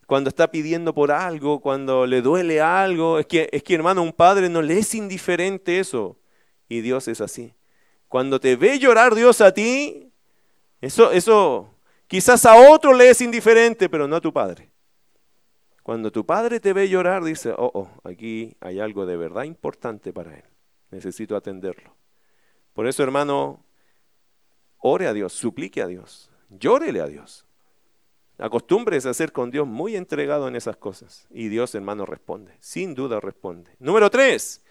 [0.05, 3.19] Cuando está pidiendo por algo, cuando le duele algo.
[3.19, 6.19] Es que, es que hermano, un padre no le es indiferente eso.
[6.67, 7.53] Y Dios es así.
[8.07, 10.11] Cuando te ve llorar Dios a ti,
[10.81, 11.73] eso, eso
[12.07, 14.71] quizás a otro le es indiferente, pero no a tu padre.
[15.83, 20.13] Cuando tu padre te ve llorar, dice, oh, oh, aquí hay algo de verdad importante
[20.13, 20.43] para él.
[20.91, 21.95] Necesito atenderlo.
[22.73, 23.63] Por eso, hermano,
[24.81, 27.45] ore a Dios, suplique a Dios, llórele a Dios.
[28.37, 31.27] Acostúmbrese a ser con Dios muy entregado en esas cosas.
[31.29, 32.53] Y Dios, hermano, responde.
[32.59, 33.69] Sin duda responde.
[33.77, 34.63] Número tres,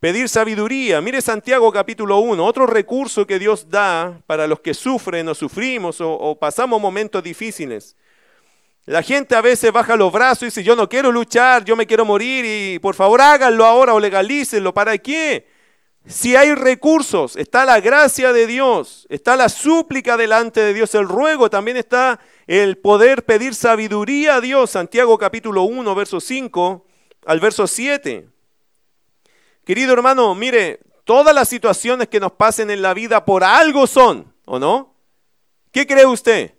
[0.00, 1.00] pedir sabiduría.
[1.00, 6.00] Mire Santiago capítulo 1, otro recurso que Dios da para los que sufren o sufrimos
[6.00, 7.96] o, pasamos momentos difíciles.
[8.86, 11.86] La gente a veces baja los brazos y dice, yo no quiero luchar, yo me
[11.86, 14.74] quiero morir y por favor háganlo ahora o legalícenlo.
[14.74, 15.46] ¿Para qué?
[16.06, 21.06] Si hay recursos, está la gracia de Dios, está la súplica delante de Dios, el
[21.06, 24.70] ruego, también está el poder pedir sabiduría a Dios.
[24.70, 26.84] Santiago capítulo 1, verso 5
[27.24, 28.28] al verso 7.
[29.64, 34.34] Querido hermano, mire, todas las situaciones que nos pasen en la vida por algo son,
[34.44, 34.96] ¿o no?
[35.70, 36.54] ¿Qué cree usted?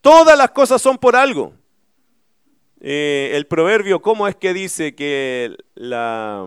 [0.00, 1.52] Todas las cosas son por algo.
[2.80, 6.46] Eh, el proverbio, ¿cómo es que dice que la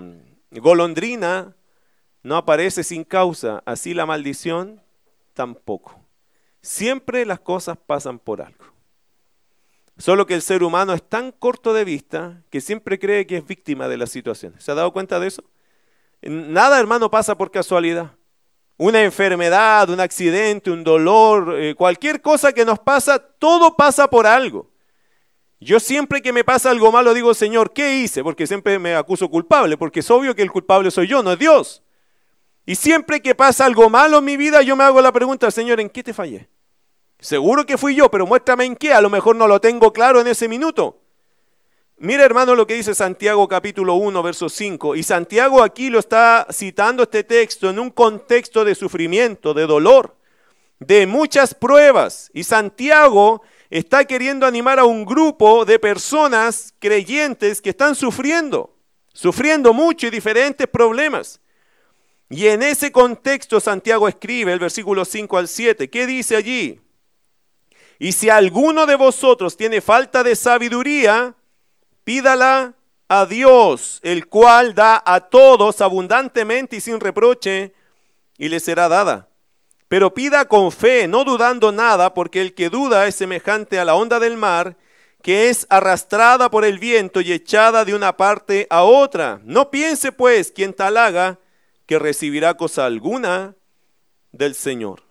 [0.51, 1.56] golondrina
[2.23, 4.81] no aparece sin causa, así la maldición
[5.33, 5.99] tampoco.
[6.61, 8.65] Siempre las cosas pasan por algo.
[9.97, 13.47] Solo que el ser humano es tan corto de vista que siempre cree que es
[13.47, 14.53] víctima de la situación.
[14.59, 15.43] ¿Se ha dado cuenta de eso?
[16.21, 18.11] Nada, hermano, pasa por casualidad.
[18.79, 24.27] una enfermedad, un accidente, un dolor, eh, cualquier cosa que nos pasa, todo pasa por
[24.27, 24.69] algo.
[25.59, 28.23] Yo siempre que me pasa algo malo digo, Señor, ¿qué hice?
[28.23, 31.39] Porque siempre me acuso culpable, porque es obvio que el culpable soy yo, no es
[31.39, 31.81] Dios.
[32.67, 35.79] Y siempre que pasa algo malo en mi vida, yo me hago la pregunta, Señor,
[35.79, 36.49] ¿en qué te fallé?
[37.17, 40.19] Seguro que fui yo, pero muéstrame en qué, a lo mejor no lo tengo claro
[40.19, 40.99] en ese minuto.
[41.95, 44.97] Mira hermano lo que dice Santiago capítulo 1, verso 5.
[44.97, 50.17] Y Santiago aquí lo está citando este texto en un contexto de sufrimiento, de dolor,
[50.77, 52.29] de muchas pruebas.
[52.33, 58.75] Y Santiago está queriendo animar a un grupo de personas creyentes que están sufriendo,
[59.13, 61.39] sufriendo mucho y diferentes problemas.
[62.29, 65.89] Y en ese contexto Santiago escribe el versículo 5 al 7.
[65.89, 66.81] ¿Qué dice allí?
[67.99, 71.35] Y si alguno de vosotros tiene falta de sabiduría,
[72.03, 72.73] pídala
[73.07, 77.73] a Dios, el cual da a todos abundantemente y sin reproche,
[78.37, 79.29] y le será dada.
[79.87, 83.95] Pero pida con fe, no dudando nada, porque el que duda es semejante a la
[83.95, 84.75] onda del mar,
[85.23, 89.39] que es arrastrada por el viento y echada de una parte a otra.
[89.43, 91.39] No piense pues quien tal haga
[91.87, 93.55] que recibirá cosa alguna
[94.31, 95.01] del Señor.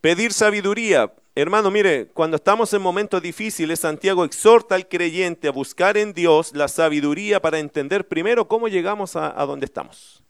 [0.00, 1.14] Pedir sabiduría.
[1.36, 6.52] Hermano, mire, cuando estamos en momentos difíciles, Santiago exhorta al creyente a buscar en Dios
[6.54, 10.22] la sabiduría para entender primero cómo llegamos a, donde estamos.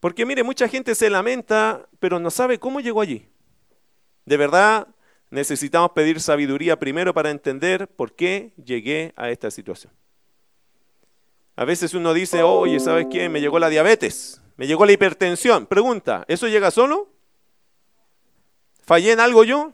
[0.00, 3.26] Porque mire, mucha gente se lamenta, pero no sabe cómo llegó allí.
[4.26, 4.86] De verdad,
[5.30, 9.92] necesitamos pedir sabiduría primero para entender por qué llegué a esta situación.
[11.56, 13.28] A veces uno dice, oye, ¿sabes qué?
[13.28, 15.66] Me llegó la diabetes, me llegó la hipertensión.
[15.66, 17.08] Pregunta, ¿eso llega solo?
[18.82, 19.72] ¿Fallé en algo yo?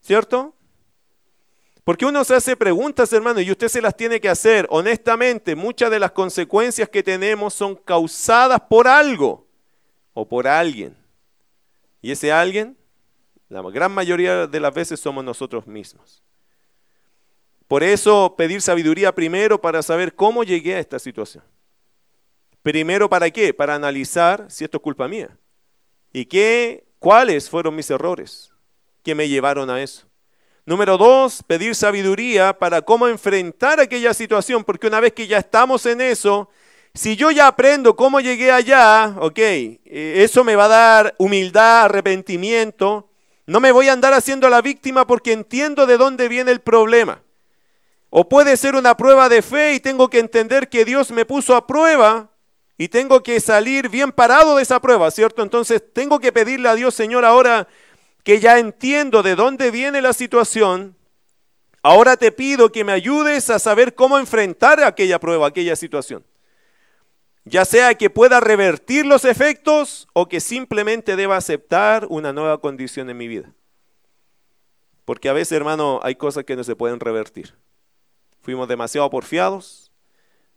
[0.00, 0.54] ¿Cierto?
[1.84, 4.66] Porque uno se hace preguntas, hermano, y usted se las tiene que hacer.
[4.70, 9.46] Honestamente, muchas de las consecuencias que tenemos son causadas por algo
[10.14, 10.96] o por alguien.
[12.00, 12.78] Y ese alguien,
[13.48, 16.22] la gran mayoría de las veces somos nosotros mismos.
[17.68, 21.44] Por eso pedir sabiduría primero para saber cómo llegué a esta situación.
[22.62, 23.52] Primero, ¿para qué?
[23.52, 25.36] Para analizar si esto es culpa mía.
[26.12, 28.50] ¿Y qué ¿Cuáles fueron mis errores
[29.02, 30.06] que me llevaron a eso?
[30.64, 35.84] Número dos, pedir sabiduría para cómo enfrentar aquella situación, porque una vez que ya estamos
[35.84, 36.48] en eso,
[36.94, 41.84] si yo ya aprendo cómo llegué allá, ok, eh, eso me va a dar humildad,
[41.84, 43.10] arrepentimiento,
[43.44, 47.20] no me voy a andar haciendo la víctima porque entiendo de dónde viene el problema.
[48.16, 51.56] O puede ser una prueba de fe y tengo que entender que Dios me puso
[51.56, 52.30] a prueba
[52.78, 55.42] y tengo que salir bien parado de esa prueba, ¿cierto?
[55.42, 57.66] Entonces tengo que pedirle a Dios, Señor, ahora
[58.22, 60.94] que ya entiendo de dónde viene la situación,
[61.82, 66.24] ahora te pido que me ayudes a saber cómo enfrentar aquella prueba, aquella situación.
[67.44, 73.10] Ya sea que pueda revertir los efectos o que simplemente deba aceptar una nueva condición
[73.10, 73.52] en mi vida.
[75.04, 77.54] Porque a veces, hermano, hay cosas que no se pueden revertir.
[78.44, 79.90] Fuimos demasiado porfiados,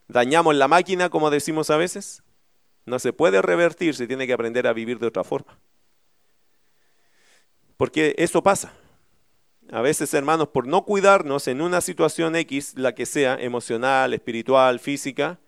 [0.10, 2.22] dañamos la máquina, como decimos a veces,
[2.86, 5.58] no se puede revertir, se tiene que aprender a vivir de otra forma.
[7.78, 8.74] Porque eso pasa.
[9.72, 14.82] A veces, hermanos, por no cuidarnos en una situación X, la que sea, emocional, espiritual,
[14.82, 15.40] física,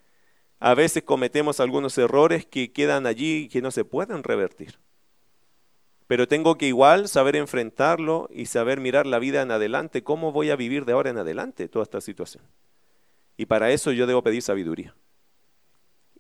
[0.61, 4.79] a veces cometemos algunos errores que quedan allí y que no se pueden revertir.
[6.09, 10.49] Pero tengo que igual saber enfrentarlo y saber mirar la vida en adelante, cómo voy
[10.49, 12.43] a vivir de ahora en adelante toda esta situación.
[13.37, 14.95] Y para eso yo debo pedir sabiduría.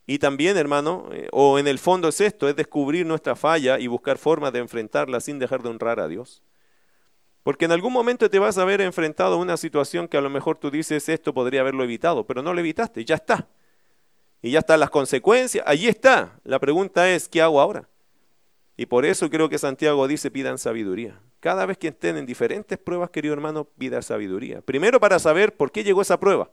[0.05, 3.87] Y también, hermano, eh, o en el fondo es esto, es descubrir nuestra falla y
[3.87, 6.43] buscar formas de enfrentarla sin dejar de honrar a Dios.
[7.41, 10.29] Porque en algún momento te vas a ver enfrentado a una situación que a lo
[10.29, 13.47] mejor tú dices, esto podría haberlo evitado, pero no lo evitaste, ya está.
[14.43, 16.39] Y ya están las consecuencias, allí está.
[16.43, 17.88] La pregunta es, ¿qué hago ahora?
[18.79, 21.19] Y por eso creo que Santiago dice, pidan sabiduría.
[21.41, 24.61] Cada vez que estén en diferentes pruebas, querido hermano, pida sabiduría.
[24.61, 26.49] Primero para saber por qué llegó esa prueba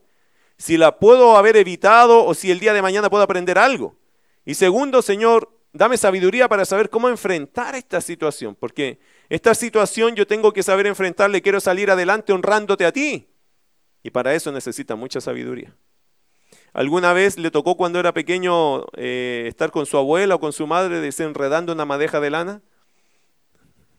[0.56, 3.94] si la puedo haber evitado o si el día de mañana puedo aprender algo.
[4.44, 10.26] Y segundo, Señor, dame sabiduría para saber cómo enfrentar esta situación, porque esta situación yo
[10.26, 13.28] tengo que saber enfrentarle, quiero salir adelante honrándote a ti.
[14.02, 15.76] Y para eso necesita mucha sabiduría.
[16.76, 20.66] ¿Alguna vez le tocó cuando era pequeño eh, estar con su abuela o con su
[20.66, 22.60] madre desenredando una madeja de lana?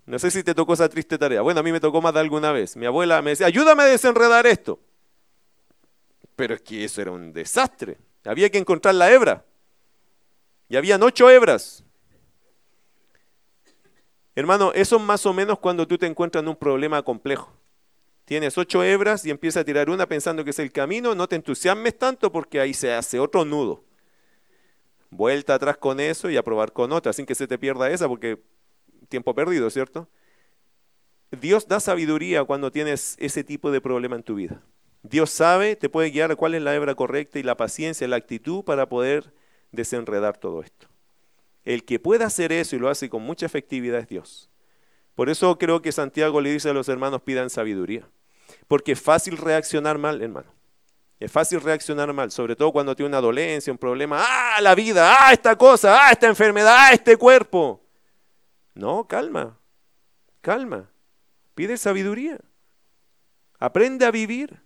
[0.05, 1.41] No sé si te tocó esa triste tarea.
[1.41, 2.77] Bueno, a mí me tocó más de alguna vez.
[2.77, 4.79] Mi abuela me decía, ayúdame a desenredar esto.
[6.35, 7.97] Pero es que eso era un desastre.
[8.23, 9.43] Había que encontrar la hebra.
[10.69, 11.83] Y habían ocho hebras.
[14.35, 17.51] Hermano, eso es más o menos cuando tú te encuentras en un problema complejo.
[18.27, 21.37] Tienes ocho hebras y empiezas a tirar una pensando que es el camino, no te
[21.37, 23.85] entusiasmes tanto porque ahí se hace otro nudo.
[25.09, 28.09] vuelta atrás con eso y a probar con otra, sin que se te pierda esa,
[28.09, 28.43] porque
[29.07, 30.09] tiempo perdido, ¿cierto?
[31.31, 34.61] Dios da sabiduría cuando tienes ese tipo de problema en tu vida.
[35.03, 38.17] Dios sabe, te puede guiar a cuál es la hebra correcta y la paciencia, la
[38.17, 39.33] actitud para poder
[39.71, 40.89] desenredar todo esto.
[41.63, 44.49] El que pueda hacer eso y lo hace con mucha efectividad es Dios.
[45.15, 48.09] Por eso creo que Santiago le dice a los hermanos pidan sabiduría.
[48.67, 50.57] Porque es fácil reaccionar mal, hermano.
[51.19, 54.23] Es fácil reaccionar mal, sobre todo cuando tiene una dolencia, un problema.
[54.23, 55.17] ¡Ah, la vida!
[55.19, 55.97] ¡Ah, esta cosa!
[55.99, 56.75] ¡Ah, esta enfermedad!
[56.77, 57.81] ¡Ah, este cuerpo!
[58.75, 59.57] No, calma,
[60.41, 60.91] calma.
[61.55, 62.37] Pide sabiduría.
[63.57, 64.61] Aprende a vivir.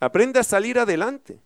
[0.00, 1.42] Aprende a salir adelante.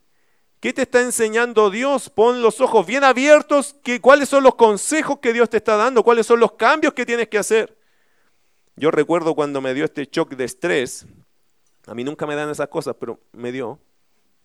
[0.60, 2.08] ¿Qué te está enseñando Dios?
[2.10, 3.74] Pon los ojos bien abiertos.
[3.82, 6.04] Que, ¿Cuáles son los consejos que Dios te está dando?
[6.04, 7.76] ¿Cuáles son los cambios que tienes que hacer?
[8.76, 11.06] Yo recuerdo cuando me dio este shock de estrés.
[11.86, 13.78] A mí nunca me dan esas cosas, pero me dio.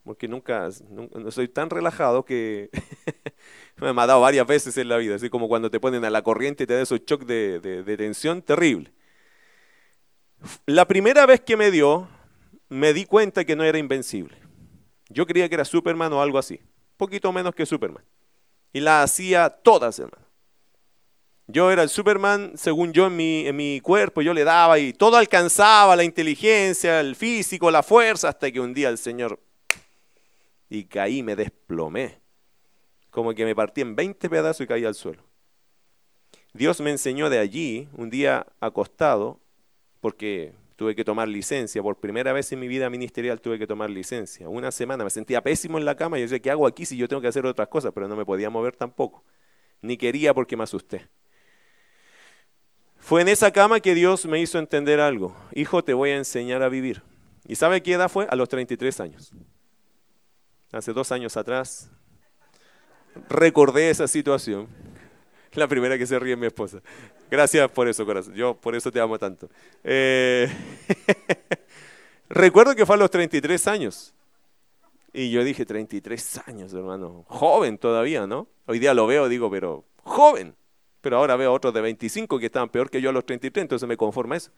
[0.03, 0.69] Porque nunca,
[1.31, 2.69] soy tan relajado que
[3.77, 5.15] me ha dado varias veces en la vida.
[5.15, 7.97] Así como cuando te ponen a la corriente y te da esos shock de, de
[7.97, 8.93] tensión terrible.
[10.67, 12.07] La primera vez que me dio,
[12.69, 14.38] me di cuenta que no era invencible.
[15.09, 16.59] Yo creía que era Superman o algo así,
[16.97, 18.03] poquito menos que Superman.
[18.73, 20.24] Y la hacía todas, hermano.
[21.47, 25.95] Yo era el Superman, según yo, en mi, cuerpo, yo le daba y todo alcanzaba,
[25.95, 29.39] la inteligencia, el físico, la fuerza, hasta que un día el Señor...
[30.67, 32.19] Y caí, me desplomé.
[33.11, 35.23] Como que me partí en 20 pedazos y caí al suelo.
[36.53, 39.39] Dios me enseñó de allí, un día acostado,
[40.01, 41.83] porque tuve que tomar licencia.
[41.83, 44.49] Por primera vez en mi vida ministerial tuve que tomar licencia.
[44.49, 46.97] Una semana me sentía pésimo en la cama y yo decía, ¿qué hago aquí si
[46.97, 47.91] yo tengo que hacer otras cosas?
[47.93, 49.23] Pero no me podía mover tampoco.
[49.81, 51.07] Ni quería porque me asusté.
[53.06, 55.36] Fue en esa cama que Dios me hizo entender algo.
[55.53, 57.03] Hijo, te voy a enseñar a vivir.
[57.47, 58.26] ¿Y sabe qué edad fue?
[58.32, 59.32] A los 33 años.
[60.72, 61.91] Hace dos años atrás
[63.30, 64.68] recordé esa situación.
[65.53, 66.82] La primera que se ríe mi esposa.
[67.30, 68.34] Gracias por eso, corazón.
[68.34, 69.51] Yo por eso te amo tanto.
[69.84, 70.51] Eh,
[72.30, 74.16] recuerdo que fue a los 33 años.
[75.14, 77.24] Y yo dije, 33 años, hermano.
[77.28, 78.47] Joven todavía, ¿no?
[78.66, 80.56] Hoy día lo veo, digo, pero joven.
[81.06, 83.88] Pero ahora veo otros de 25 que estaban peor que yo a los 33, entonces
[83.88, 84.49] me conforma eso.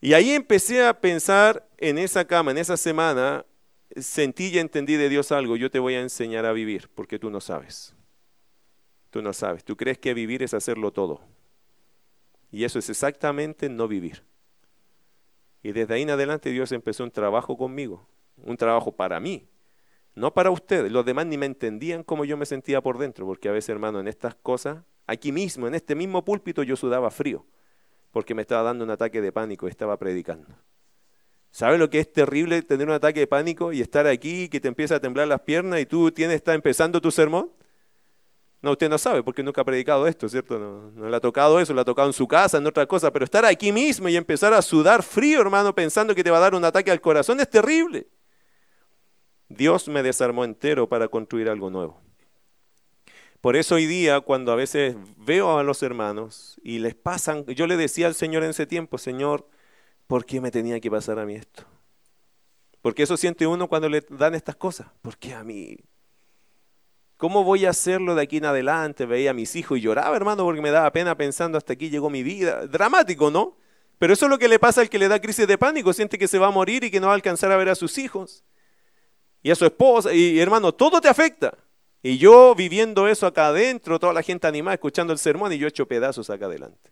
[0.00, 3.46] Y ahí empecé a pensar en esa cama, en esa semana,
[3.94, 5.54] sentí y entendí de Dios algo.
[5.54, 7.94] Yo te voy a enseñar a vivir, porque tú no sabes.
[9.10, 9.62] Tú no sabes.
[9.62, 11.20] Tú crees que vivir es hacerlo todo.
[12.50, 14.24] Y eso es exactamente no vivir.
[15.62, 18.04] Y desde ahí en adelante Dios empezó un trabajo conmigo,
[18.38, 19.46] un trabajo para mí,
[20.16, 20.90] no para ustedes.
[20.90, 24.00] Los demás ni me entendían cómo yo me sentía por dentro, porque a veces, hermano,
[24.00, 27.46] en estas cosas, aquí mismo, en este mismo púlpito, yo sudaba frío,
[28.10, 30.48] porque me estaba dando un ataque de pánico y estaba predicando.
[31.50, 34.68] ¿Sabes lo que es terrible tener un ataque de pánico y estar aquí, que te
[34.68, 37.52] empieza a temblar las piernas y tú tienes, está empezando tu sermón?
[38.60, 40.58] No, usted no sabe porque nunca ha predicado esto, ¿cierto?
[40.58, 43.24] No, le ha tocado eso, le ha tocado en su casa, en otra cosa, pero
[43.24, 46.54] estar aquí mismo y empezar a sudar frío, hermano, pensando que te va a dar
[46.54, 48.08] un ataque al corazón es terrible.
[49.48, 52.00] Dios me desarmó entero para construir algo nuevo.
[53.44, 57.66] Por eso hoy día, cuando a veces veo a los hermanos y les pasan, yo
[57.66, 59.46] le decía al Señor en ese tiempo, Señor,
[60.06, 61.64] ¿por qué me tenía que pasar a mí esto?
[62.80, 64.86] Porque eso siente uno cuando le dan estas cosas.
[65.02, 65.76] ¿Por qué a mí?
[67.18, 69.04] ¿Cómo voy a hacerlo de aquí en adelante?
[69.04, 72.08] Veía a mis hijos y lloraba, hermano, porque me daba pena pensando hasta aquí llegó
[72.08, 72.66] mi vida.
[72.66, 73.58] Dramático, ¿no?
[73.98, 76.16] Pero eso es lo que le pasa al que le da crisis de pánico, siente
[76.16, 77.98] que se va a morir y que no va a alcanzar a ver a sus
[77.98, 78.42] hijos
[79.42, 80.14] y a su esposa.
[80.14, 81.58] Y hermano, todo te afecta.
[82.06, 85.66] Y yo viviendo eso acá adentro, toda la gente animada, escuchando el sermón y yo
[85.66, 86.90] hecho pedazos acá adelante.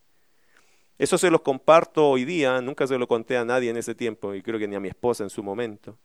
[0.99, 4.33] Eso se los comparto hoy día, nunca se lo conté a nadie en ese tiempo
[4.33, 5.99] y creo que ni a mi esposa en su momento.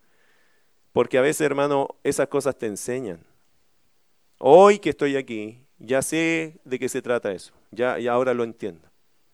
[0.92, 3.22] Porque a veces, hermano, esas cosas te enseñan.
[4.40, 8.44] Hoy que estoy aquí, ya sé de qué se trata eso, ya, ya ahora lo
[8.44, 8.90] entiendo.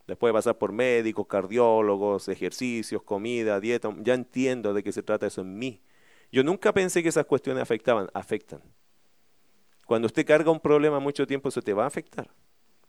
[0.06, 5.26] Después de pasar por médicos, cardiólogos, ejercicios, comida, dieta, ya entiendo de qué se trata
[5.26, 5.82] eso en mí.
[6.32, 8.62] Yo nunca pensé que esas cuestiones afectaban, afectan.
[9.86, 12.30] Cuando usted carga un problema mucho tiempo, eso te va a afectar.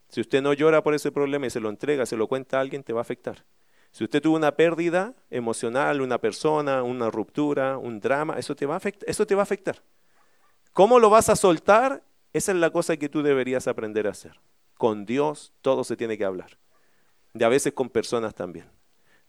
[0.09, 2.61] Si usted no llora por ese problema y se lo entrega, se lo cuenta a
[2.61, 3.43] alguien, te va a afectar.
[3.91, 8.73] Si usted tuvo una pérdida emocional, una persona, una ruptura, un drama, eso te va
[8.73, 9.09] a afectar.
[9.09, 9.81] Eso te va a afectar.
[10.73, 12.03] ¿Cómo lo vas a soltar?
[12.33, 14.39] Esa es la cosa que tú deberías aprender a hacer.
[14.77, 16.57] Con Dios todo se tiene que hablar.
[17.33, 18.69] De a veces con personas también.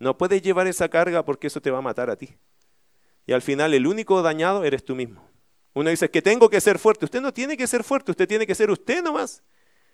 [0.01, 2.37] No puedes llevar esa carga porque eso te va a matar a ti.
[3.25, 5.23] Y al final el único dañado eres tú mismo.
[5.77, 7.05] Uno dice que tengo que ser fuerte.
[7.05, 9.43] Usted no tiene que ser fuerte, usted tiene que ser usted nomás.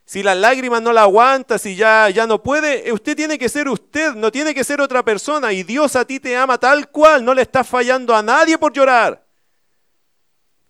[0.04, 3.68] Si las lágrimas no la aguanta, si ya, ya no puede, usted tiene que ser
[3.68, 5.52] usted, no tiene que ser otra persona.
[5.52, 8.72] Y Dios a ti te ama tal cual, no le estás fallando a nadie por
[8.72, 9.26] llorar.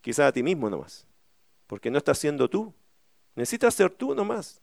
[0.00, 1.06] Quizás a ti mismo nomás
[1.72, 2.74] porque no estás siendo tú.
[3.34, 4.60] Necesitas ser tú nomás.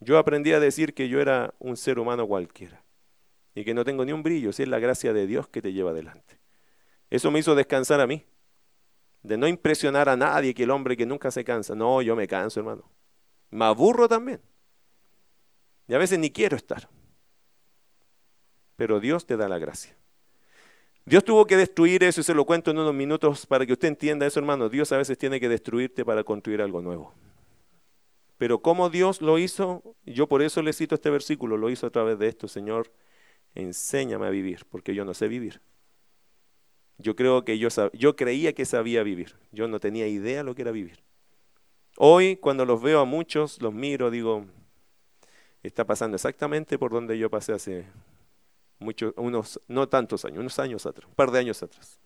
[0.00, 2.82] Yo aprendí a decir que yo era un ser humano cualquiera
[3.54, 5.72] y que no tengo ni un brillo, si es la gracia de Dios que te
[5.72, 6.40] lleva adelante.
[7.08, 8.24] Eso me hizo descansar a mí,
[9.22, 11.74] de no impresionar a nadie que el hombre que nunca se cansa.
[11.74, 12.90] No, yo me canso, hermano.
[13.50, 14.40] Me aburro también.
[15.88, 16.88] Y a veces ni quiero estar.
[18.76, 19.96] Pero Dios te da la gracia.
[21.04, 23.88] Dios tuvo que destruir eso y se lo cuento en unos minutos para que usted
[23.88, 24.68] entienda eso, hermano.
[24.68, 27.12] Dios a veces tiene que destruirte para construir algo nuevo.
[28.38, 31.90] Pero como Dios lo hizo, yo por eso le cito este versículo, lo hizo a
[31.90, 32.90] través de esto, Señor,
[33.54, 35.60] enséñame a vivir, porque yo no sé vivir.
[37.00, 40.62] Yo creo que yo, yo creía que sabía vivir, yo no tenía idea lo que
[40.62, 41.02] era vivir.
[41.96, 44.46] Hoy, cuando los veo a muchos, los miro, digo,
[45.62, 47.86] está pasando exactamente por donde yo pasé hace
[48.78, 52.00] muchos, unos, no tantos años, unos años atrás, un par de años atrás.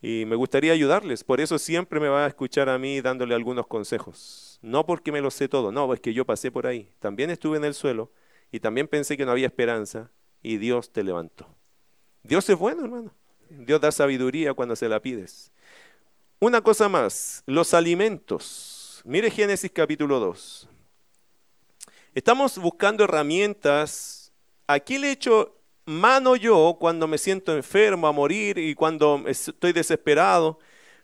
[0.00, 3.66] Y me gustaría ayudarles, por eso siempre me va a escuchar a mí dándole algunos
[3.66, 4.58] consejos.
[4.60, 6.90] No porque me lo sé todo, no, es que yo pasé por ahí.
[6.98, 8.12] También estuve en el suelo
[8.52, 10.10] y también pensé que no había esperanza
[10.42, 11.48] y Dios te levantó.
[12.22, 13.14] Dios es bueno, hermano.
[13.50, 15.52] Dios da sabiduría cuando se la pides.
[16.40, 19.00] Una cosa más, los alimentos.
[19.04, 20.68] Mire Génesis capítulo 2.
[22.14, 24.32] Estamos buscando herramientas.
[24.66, 30.58] Aquí le echo mano yo cuando me siento enfermo a morir y cuando estoy desesperado,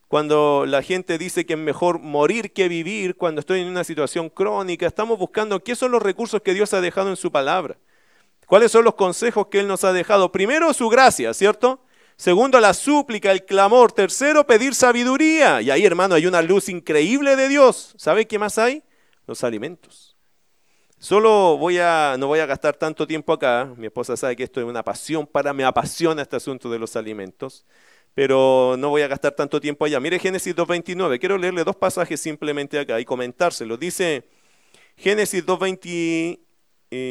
[0.09, 4.28] cuando la gente dice que es mejor morir que vivir, cuando estoy en una situación
[4.28, 4.86] crónica.
[4.86, 7.76] Estamos buscando qué son los recursos que Dios ha dejado en su palabra.
[8.47, 10.32] ¿Cuáles son los consejos que Él nos ha dejado?
[10.32, 11.80] Primero, su gracia, ¿cierto?
[12.21, 13.93] Segundo, la súplica, el clamor.
[13.93, 15.62] Tercero, pedir sabiduría.
[15.62, 17.95] Y ahí, hermano, hay una luz increíble de Dios.
[17.97, 18.83] ¿Sabe qué más hay?
[19.27, 20.18] Los alimentos.
[20.99, 23.73] Solo voy a, no voy a gastar tanto tiempo acá.
[23.75, 26.95] Mi esposa sabe que esto es una pasión para, me apasiona este asunto de los
[26.95, 27.64] alimentos.
[28.12, 29.99] Pero no voy a gastar tanto tiempo allá.
[29.99, 31.18] Mire Génesis 2.29.
[31.21, 33.79] Quiero leerle dos pasajes simplemente acá y comentárselo.
[33.79, 34.29] Dice
[34.95, 36.39] Génesis 2.29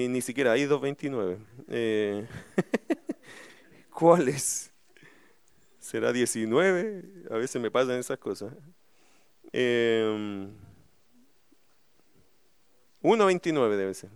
[0.07, 1.37] ni siquiera hay 2.29.
[1.67, 2.27] Eh,
[3.89, 4.69] ¿Cuál es?
[5.89, 7.03] ¿Será 19?
[7.31, 8.53] A veces me pasan esas cosas.
[9.51, 10.47] Eh,
[13.01, 14.11] 1.29 debe ser.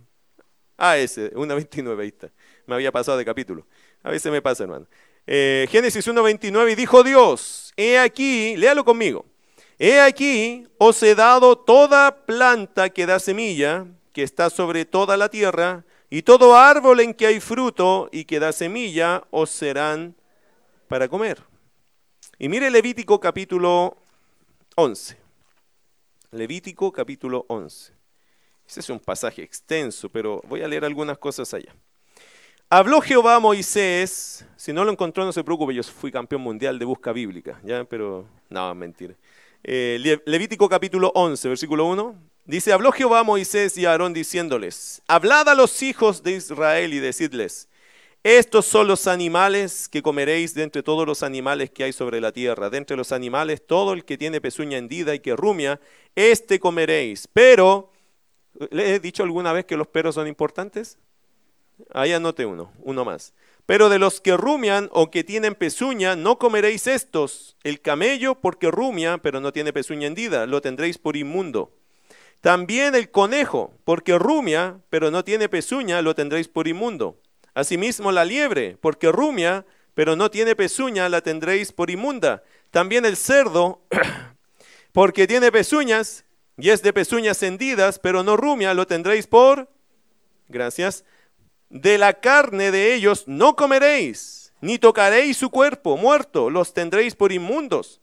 [0.76, 2.30] Ah, ese, 1.29, ahí está.
[2.66, 3.66] Me había pasado de capítulo.
[4.04, 4.86] A veces me pasa, hermano.
[5.26, 9.26] Eh, Génesis 1.29, y dijo Dios, he aquí, léalo conmigo,
[9.76, 15.28] he aquí, os he dado toda planta que da semilla, que está sobre toda la
[15.28, 20.14] tierra, y todo árbol en que hay fruto y que da semilla, os serán
[20.86, 21.42] para comer.
[22.38, 23.96] Y mire Levítico capítulo
[24.74, 25.16] 11.
[26.32, 27.92] Levítico capítulo 11.
[28.66, 31.72] Ese es un pasaje extenso, pero voy a leer algunas cosas allá.
[32.70, 36.76] Habló Jehová a Moisés, si no lo encontró no se preocupe, yo fui campeón mundial
[36.76, 37.84] de busca bíblica, ¿ya?
[37.84, 39.14] pero no, mentira.
[39.62, 42.16] Eh, Levítico capítulo 11, versículo 1.
[42.46, 46.92] Dice, habló Jehová a Moisés y a Aarón diciéndoles, hablad a los hijos de Israel
[46.94, 47.68] y decidles,
[48.24, 52.32] estos son los animales que comeréis de entre todos los animales que hay sobre la
[52.32, 52.70] tierra.
[52.70, 55.78] De entre los animales, todo el que tiene pezuña hendida y que rumia,
[56.14, 57.28] este comeréis.
[57.30, 57.92] Pero,
[58.70, 60.96] ¿le he dicho alguna vez que los peros son importantes?
[61.92, 63.34] Ahí anote uno, uno más.
[63.66, 67.58] Pero de los que rumian o que tienen pezuña, no comeréis estos.
[67.62, 71.76] El camello porque rumia, pero no tiene pezuña hendida, lo tendréis por inmundo.
[72.40, 77.18] También el conejo, porque rumia, pero no tiene pezuña, lo tendréis por inmundo.
[77.54, 82.42] Asimismo la liebre, porque rumia, pero no tiene pezuña, la tendréis por inmunda.
[82.70, 83.82] También el cerdo,
[84.92, 86.24] porque tiene pezuñas,
[86.56, 89.68] y es de pezuñas hendidas, pero no rumia, lo tendréis por...
[90.48, 91.04] Gracias.
[91.70, 97.32] De la carne de ellos no comeréis, ni tocaréis su cuerpo muerto, los tendréis por
[97.32, 98.00] inmundos.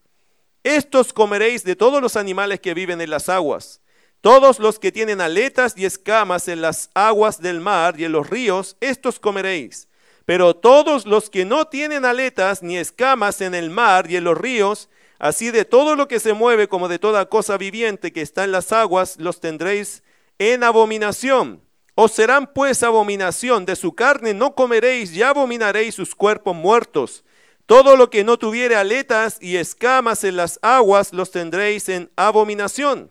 [0.63, 3.80] Estos comeréis de todos los animales que viven en las aguas
[4.21, 8.29] todos los que tienen aletas y escamas en las aguas del mar y en los
[8.29, 9.87] ríos, estos comeréis.
[10.25, 14.37] Pero todos los que no tienen aletas ni escamas en el mar y en los
[14.37, 18.43] ríos, así de todo lo que se mueve como de toda cosa viviente que está
[18.43, 20.03] en las aguas, los tendréis
[20.37, 21.61] en abominación.
[21.95, 27.25] Os serán pues abominación, de su carne no comeréis y abominaréis sus cuerpos muertos.
[27.65, 33.09] Todo lo que no tuviere aletas y escamas en las aguas, los tendréis en abominación.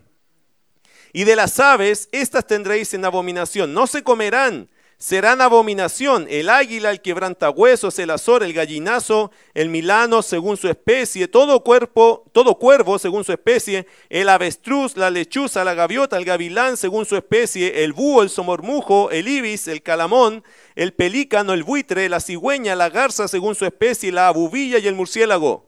[1.13, 3.75] Y de las aves, estas tendréis en abominación.
[3.75, 4.69] No se comerán,
[5.01, 6.27] serán abominación.
[6.29, 12.25] El águila, el quebrantahuesos, el azor, el gallinazo, el milano según su especie, todo cuerpo,
[12.33, 17.17] todo cuervo según su especie, el avestruz, la lechuza, la gaviota, el gavilán según su
[17.17, 20.45] especie, el búho, el somormujo, el ibis, el calamón,
[20.77, 24.95] el pelícano, el buitre, la cigüeña, la garza según su especie, la abubilla y el
[24.95, 25.65] murciélago.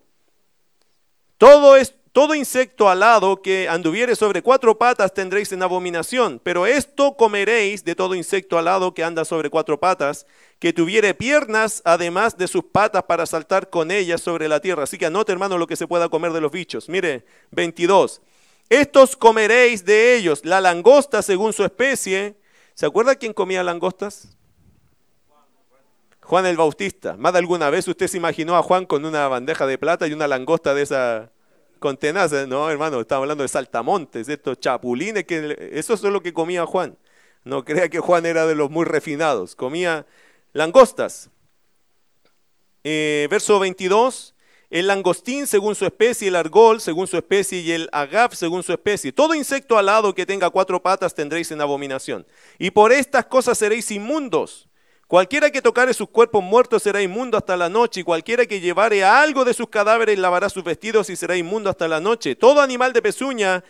[1.39, 7.17] Todo, es, Todo insecto alado que anduviere sobre cuatro patas tendréis en abominación, pero esto
[7.17, 10.27] comeréis de todo insecto alado que anda sobre cuatro patas,
[10.59, 14.83] que tuviere piernas además de sus patas para saltar con ellas sobre la tierra.
[14.83, 16.91] Así que anote, hermano, lo que se pueda comer de los bichos.
[16.91, 18.21] Mire, 22.
[18.69, 22.37] Estos comeréis de ellos, la langosta según su especie.
[22.75, 24.37] ¿Se acuerda quién comía langostas?
[26.21, 27.17] Juan el Bautista.
[27.17, 30.13] Más de alguna vez usted se imaginó a Juan con una bandeja de plata y
[30.13, 31.33] una langosta de esa
[31.83, 32.49] con tenazas.
[32.49, 36.97] No, hermano, estamos hablando de saltamontes, estos chapulines, que eso es lo que comía Juan.
[37.45, 39.55] No crea que Juan era de los muy refinados.
[39.55, 40.07] Comía
[40.55, 41.29] langostas.
[42.85, 44.35] Eh, verso 22.
[44.71, 48.73] El langostín según su especie, el argol según su especie y el agaf según su
[48.73, 49.13] especie.
[49.13, 52.27] Todo insecto alado que tenga cuatro patas tendréis en abominación.
[52.59, 54.71] Y por estas cosas seréis inmundos.
[55.13, 59.05] Cualquiera que tocare sus cuerpos muertos será inmundo hasta la noche, y cualquiera que llevare
[59.05, 62.35] algo de sus cadáveres lavará sus vestidos y será inmundo hasta la noche.
[62.35, 63.63] Todo animal de pezuña,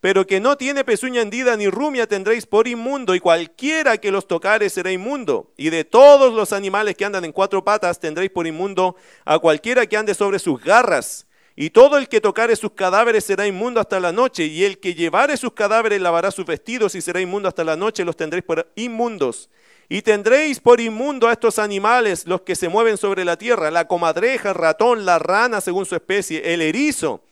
[0.00, 4.26] pero que no tiene pezuña hendida ni rumia tendréis por inmundo, y cualquiera que los
[4.26, 5.52] tocare será inmundo.
[5.56, 9.86] Y de todos los animales que andan en cuatro patas tendréis por inmundo a cualquiera
[9.86, 11.28] que ande sobre sus garras.
[11.54, 14.94] Y todo el que tocare sus cadáveres será inmundo hasta la noche, y el que
[14.94, 18.72] llevare sus cadáveres lavará sus vestidos y será inmundo hasta la noche, los tendréis por
[18.74, 19.48] inmundos.
[19.88, 23.88] Y tendréis por inmundo a estos animales, los que se mueven sobre la tierra, la
[23.88, 27.22] comadreja, el ratón, la rana según su especie, el erizo,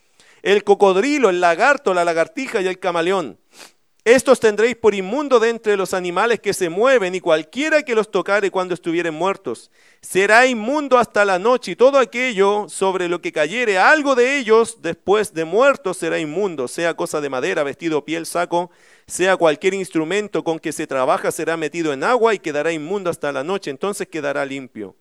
[0.42, 3.38] el cocodrilo, el lagarto, la lagartija y el camaleón.
[4.06, 8.08] Estos tendréis por inmundo de entre los animales que se mueven, y cualquiera que los
[8.08, 13.32] tocare cuando estuvieren muertos, será inmundo hasta la noche, y todo aquello sobre lo que
[13.32, 18.26] cayere algo de ellos después de muertos será inmundo, sea cosa de madera, vestido, piel,
[18.26, 18.70] saco,
[19.08, 23.32] sea cualquier instrumento con que se trabaja será metido en agua y quedará inmundo hasta
[23.32, 24.94] la noche, entonces quedará limpio.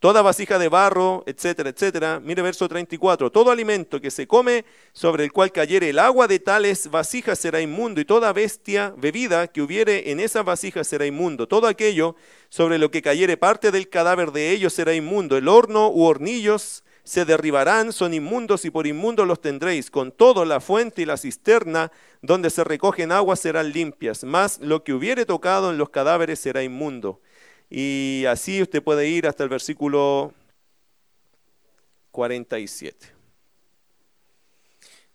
[0.00, 2.20] Toda vasija de barro, etcétera, etcétera.
[2.20, 3.30] Mire verso 34.
[3.30, 7.60] Todo alimento que se come sobre el cual cayere el agua de tales vasijas será
[7.60, 11.46] inmundo, y toda bestia bebida que hubiere en esa vasija será inmundo.
[11.46, 12.16] Todo aquello
[12.48, 15.36] sobre lo que cayere parte del cadáver de ellos será inmundo.
[15.36, 19.90] El horno u hornillos se derribarán, son inmundos y por inmundos los tendréis.
[19.90, 21.92] Con todo la fuente y la cisterna
[22.22, 26.62] donde se recogen aguas serán limpias, mas lo que hubiere tocado en los cadáveres será
[26.62, 27.20] inmundo.
[27.70, 30.34] Y así usted puede ir hasta el versículo
[32.10, 33.06] 47.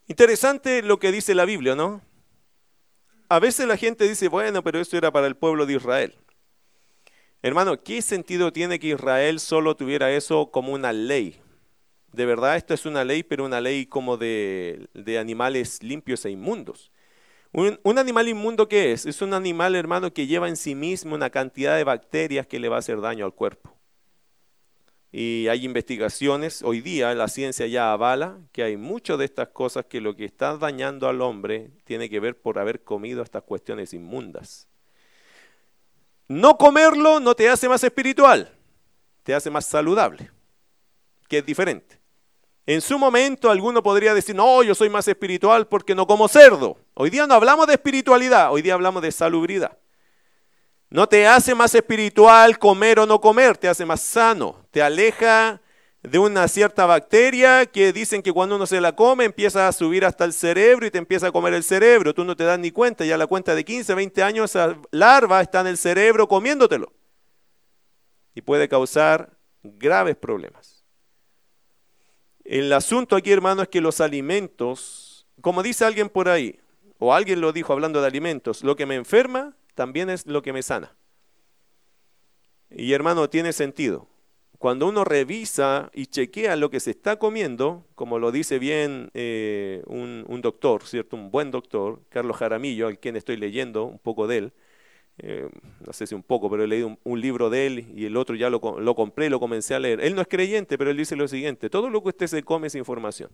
[0.08, 2.02] Interesante lo que dice la Biblia, ¿no?
[3.28, 6.16] A veces la gente dice, bueno, pero esto era para el pueblo de Israel.
[7.42, 11.36] Hermano, ¿qué sentido tiene que Israel solo tuviera eso como una ley?
[12.14, 16.30] De verdad, esto es una ley, pero una ley como de, de animales limpios e
[16.30, 16.92] inmundos.
[17.58, 19.06] Un, animal inmundo, ¿qué es?
[19.06, 22.68] Es un animal, hermano, que lleva en sí mismo una cantidad de bacterias que le
[22.68, 23.74] va a hacer daño al cuerpo.
[25.10, 29.86] Y hay investigaciones, hoy día la ciencia ya avala que hay muchas de estas cosas
[29.86, 33.94] que lo que está dañando al hombre tiene que ver por haber comido estas cuestiones
[33.94, 34.68] inmundas.
[36.28, 38.52] No comerlo no te hace más espiritual,
[39.24, 40.30] te hace más saludable,
[41.30, 42.05] que es diferente.
[42.68, 46.78] En su momento alguno podría decir, no, yo soy más espiritual porque no como cerdo.
[46.96, 49.78] Hoy día no hablamos de espiritualidad, hoy día hablamos de salubridad.
[50.90, 55.62] No te hace más espiritual comer o no comer, te hace más sano, te aleja
[56.02, 60.06] de una cierta bacteria que dicen que cuando uno se la come empieza a subir
[60.06, 62.14] hasta el cerebro y te empieza a comer el cerebro.
[62.14, 65.42] Tú no te das ni cuenta, ya la cuenta de 15, 20 años esa larva
[65.42, 66.94] está en el cerebro comiéndotelo.
[68.34, 70.75] Y puede causar graves problemas.
[72.46, 76.60] El asunto aquí, hermano, es que los alimentos, como dice alguien por ahí,
[77.00, 80.54] o alguien lo dijo hablando de alimentos, lo que me enferma también es lo que
[80.54, 80.96] me sana.
[82.70, 84.08] Y hermano, tiene sentido.
[84.60, 89.84] Cuando uno revisa y chequea lo que se está comiendo, como lo dice bien eh,
[89.88, 91.16] un, un, doctor, ¿cierto?
[91.16, 94.54] Un buen doctor, Carlos Jaramillo, al quien estoy leyendo un poco de él,
[95.18, 95.50] eh,
[95.86, 98.36] no sé si un poco, pero he leído un, libro de él y el otro
[98.36, 100.02] ya lo, lo compré, lo comencé a leer.
[100.02, 102.68] Él no es creyente, pero él dice lo siguiente, todo lo que usted se come
[102.68, 103.32] es información.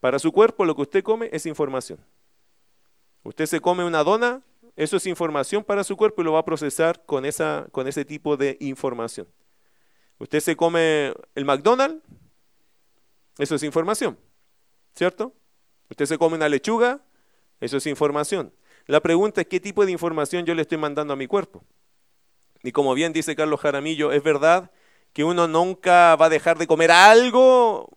[0.00, 1.98] Para su cuerpo lo que usted come es información.
[3.22, 4.42] Usted se come una dona,
[4.76, 8.04] eso es información para su cuerpo y lo va a procesar con, esa, con ese
[8.04, 9.26] tipo de información.
[10.18, 12.02] Usted se come el McDonald's,
[13.38, 14.18] eso es información,
[14.94, 15.32] ¿cierto?
[15.90, 17.00] Usted se come una lechuga,
[17.60, 18.52] eso es información.
[18.88, 21.62] La pregunta es qué tipo de información yo le estoy mandando a mi cuerpo.
[22.62, 24.70] Y como bien dice Carlos Jaramillo, es verdad
[25.12, 27.90] que uno nunca va a dejar de comer algo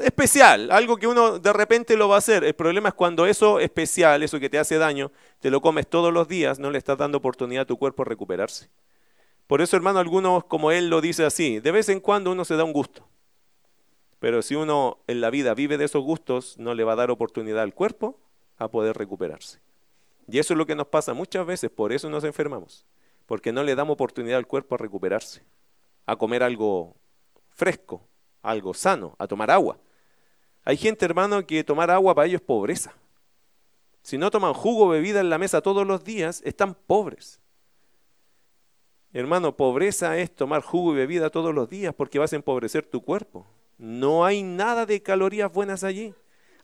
[0.00, 2.44] especial, algo que uno de repente lo va a hacer.
[2.44, 6.12] El problema es cuando eso especial, eso que te hace daño, te lo comes todos
[6.12, 8.70] los días, no le estás dando oportunidad a tu cuerpo a recuperarse.
[9.48, 12.54] Por eso, hermano, algunos, como él lo dice así, de vez en cuando uno se
[12.54, 13.04] da un gusto.
[14.20, 17.10] Pero si uno en la vida vive de esos gustos, no le va a dar
[17.10, 18.20] oportunidad al cuerpo
[18.58, 19.65] a poder recuperarse.
[20.28, 22.84] Y eso es lo que nos pasa muchas veces, por eso nos enfermamos,
[23.26, 25.42] porque no le damos oportunidad al cuerpo a recuperarse,
[26.04, 26.96] a comer algo
[27.50, 28.02] fresco,
[28.42, 29.78] algo sano, a tomar agua.
[30.64, 32.92] Hay gente, hermano, que tomar agua para ellos es pobreza.
[34.02, 37.40] Si no toman jugo o bebida en la mesa todos los días, están pobres.
[39.12, 43.02] Hermano, pobreza es tomar jugo y bebida todos los días porque vas a empobrecer tu
[43.02, 43.46] cuerpo.
[43.78, 46.14] No hay nada de calorías buenas allí.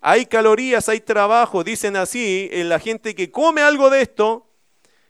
[0.03, 1.63] Hay calorías, hay trabajo.
[1.63, 4.49] Dicen así, en la gente que come algo de esto,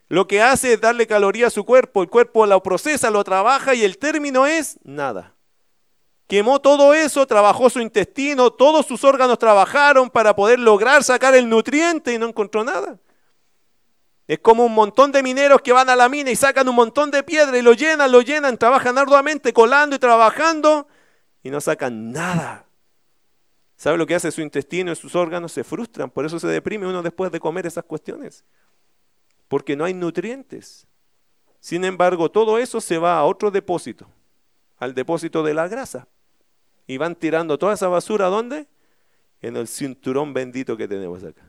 [0.08, 2.02] lo que hace es darle caloría a su cuerpo.
[2.02, 5.34] El cuerpo lo procesa, lo trabaja y el término es nada.
[6.28, 11.48] Quemó todo eso, trabajó su intestino, todos sus órganos trabajaron para poder lograr sacar el
[11.48, 12.98] nutriente y no encontró nada.
[14.28, 17.10] Es como un montón de mineros que van a la mina y sacan un montón
[17.10, 20.86] de piedra y lo llenan, lo llenan, trabajan arduamente, colando y trabajando
[21.42, 22.66] y no sacan nada.
[23.82, 25.50] ¿Sabe lo que hace su intestino y sus órganos?
[25.50, 28.44] Se frustran, por eso se deprime uno después de comer esas cuestiones.
[29.48, 30.86] Porque no hay nutrientes.
[31.58, 34.06] Sin embargo, todo eso se va a otro depósito,
[34.78, 36.06] al depósito de la grasa.
[36.86, 38.68] Y van tirando toda esa basura, ¿a dónde?
[39.40, 41.42] En el cinturón bendito que tenemos acá.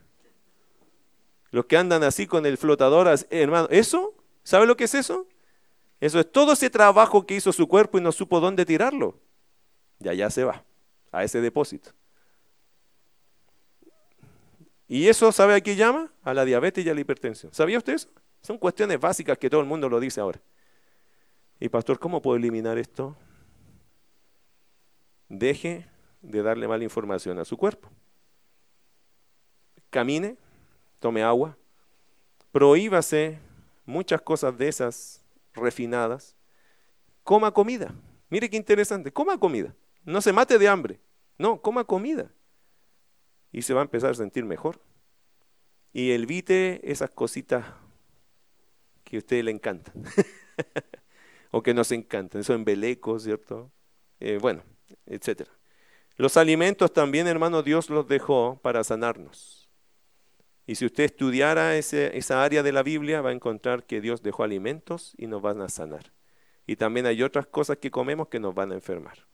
[1.52, 4.12] Los que andan así con el flotador, hermano, ¿eso?
[4.42, 5.28] ¿Sabe lo que es eso?
[6.00, 9.20] Eso es todo ese trabajo que hizo su cuerpo y no supo dónde tirarlo
[10.00, 10.64] y allá se va,
[11.12, 11.92] a ese depósito.
[14.88, 16.12] Y eso, ¿sabe a qué llama?
[16.22, 17.52] A la diabetes y a la hipertensión.
[17.52, 18.08] ¿Sabía usted eso?
[18.42, 20.40] Son cuestiones básicas que todo el mundo lo dice ahora.
[21.58, 23.16] Y pastor, ¿cómo puedo eliminar esto?
[25.28, 25.86] Deje
[26.20, 27.88] de darle mala información a su cuerpo.
[29.88, 30.36] Camine,
[30.98, 31.56] tome agua,
[32.52, 33.38] prohíbase
[33.86, 35.24] muchas cosas de esas
[35.54, 36.34] refinadas,
[37.22, 37.94] coma comida.
[38.28, 39.74] Mire qué interesante, coma comida.
[40.04, 41.00] No se mate de hambre.
[41.38, 42.30] No, coma comida.
[43.54, 44.80] Y se va a empezar a sentir mejor.
[45.92, 47.64] Y evite esas cositas
[49.04, 49.94] que a usted le encantan.
[51.52, 52.40] o que nos encantan.
[52.40, 53.70] Eso embeleco, ¿cierto?
[54.18, 54.64] Eh, bueno,
[55.06, 55.52] etcétera.
[56.16, 59.70] Los alimentos también, hermano, Dios los dejó para sanarnos.
[60.66, 64.42] Y si usted estudiara esa área de la Biblia, va a encontrar que Dios dejó
[64.42, 66.12] alimentos y nos van a sanar.
[66.66, 69.28] Y también hay otras cosas que comemos que nos van a enfermar.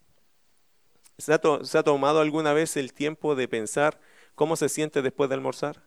[1.21, 4.01] ¿Se ha, tomado alguna vez el tiempo de pensar
[4.41, 5.83] cómo se siente después de almorzar?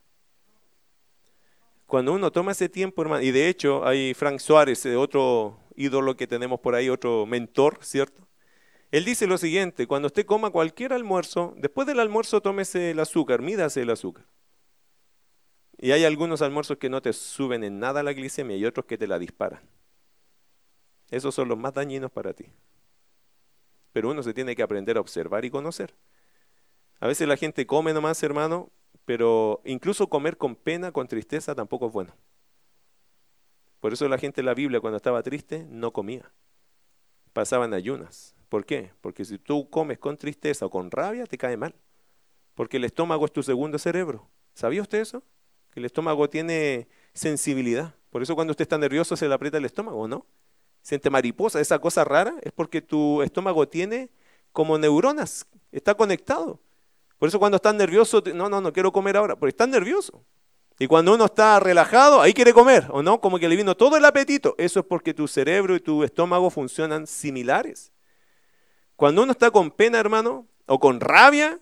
[1.88, 6.16] Cuando uno toma ese tiempo, hermano, y de hecho hay Frank Suárez, eh, otro ídolo
[6.16, 8.28] que tenemos por ahí, otro mentor, ¿cierto?
[8.91, 13.41] Él dice lo siguiente, cuando usted coma cualquier almuerzo, después del almuerzo tómese el azúcar,
[13.41, 14.28] mídase el azúcar.
[15.80, 18.99] Y hay algunos almuerzos que no te suben en nada la glicemia y otros que
[18.99, 19.62] te la disparan.
[21.10, 22.45] Esos son los más dañinos para ti.
[23.93, 25.95] Pero uno se tiene que aprender a observar y conocer.
[27.04, 28.72] A veces la gente come nomás, hermano,
[29.04, 32.16] pero incluso comer con pena, con tristeza, tampoco es bueno.
[33.82, 36.32] Por eso la gente en la Biblia cuando estaba triste no comía.
[37.34, 38.38] Pasaban ayunas.
[38.47, 38.93] ¿Por qué?
[39.01, 41.76] Porque si tú comes con tristeza o con rabia, te cae mal.
[42.54, 44.30] Porque el estómago es tu segundo cerebro.
[44.54, 45.24] ¿Sabía usted eso?
[45.72, 47.95] Que el estómago tiene sensibilidad.
[48.12, 50.26] Por eso cuando usted está nervioso se le aprieta el estómago, ¿no?
[50.82, 54.10] siente mariposa, esa cosa rara, es porque tu estómago tiene
[54.54, 56.62] como neuronas, está conectado.
[57.24, 60.26] Por eso cuando estás nervioso, no, no, no quiero comer ahora, porque estás nervioso.
[60.78, 63.22] Y cuando uno está relajado, ahí quiere comer, ¿o no?
[63.22, 64.56] Como que le vino todo el apetito.
[64.58, 67.94] Eso es porque tu cerebro y tu estómago funcionan similares.
[68.98, 71.62] Cuando uno está con pena, hermano, o con rabia,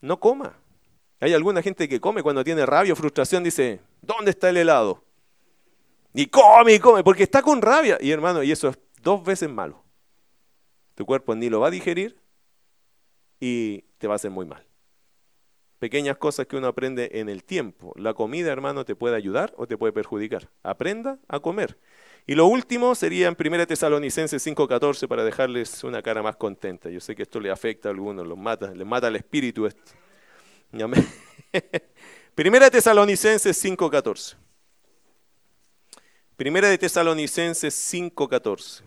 [0.00, 0.56] no coma.
[1.20, 5.04] Hay alguna gente que come cuando tiene rabia o frustración, dice, ¿dónde está el helado?
[6.14, 7.98] Y come y come, porque está con rabia.
[8.00, 9.84] Y hermano, y eso es dos veces malo.
[10.94, 12.18] Tu cuerpo ni lo va a digerir
[13.38, 14.69] y te va a hacer muy mal.
[15.80, 17.92] Pequeñas cosas que uno aprende en el tiempo.
[17.96, 20.48] La comida, hermano, te puede ayudar o te puede perjudicar.
[20.62, 21.78] Aprenda a comer.
[22.26, 26.90] Y lo último sería en 1 Tesalonicenses 5:14 para dejarles una cara más contenta.
[26.90, 29.92] Yo sé que esto le afecta a algunos, los mata, les mata el espíritu esto.
[30.72, 34.36] 1 Tesalonicenses 5:14.
[36.36, 38.82] Primera Tesalonicenses 5:14.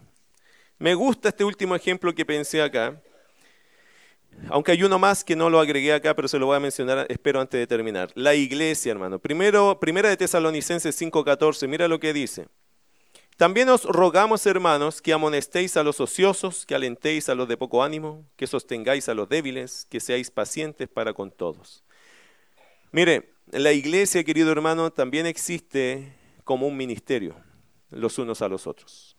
[0.78, 3.02] Me gusta este último ejemplo que pensé acá.
[4.50, 7.06] Aunque hay uno más que no lo agregué acá, pero se lo voy a mencionar,
[7.10, 8.12] espero antes de terminar.
[8.16, 9.20] La iglesia, hermano.
[9.20, 12.48] Primero, primera de Tesalonicenses 5:14, mira lo que dice.
[13.38, 17.84] También os rogamos, hermanos, que amonestéis a los ociosos, que alentéis a los de poco
[17.84, 21.84] ánimo, que sostengáis a los débiles, que seáis pacientes para con todos.
[22.92, 26.14] Mire, la iglesia, querido hermano, también existe
[26.44, 27.36] como un ministerio,
[27.90, 29.18] los unos a los otros.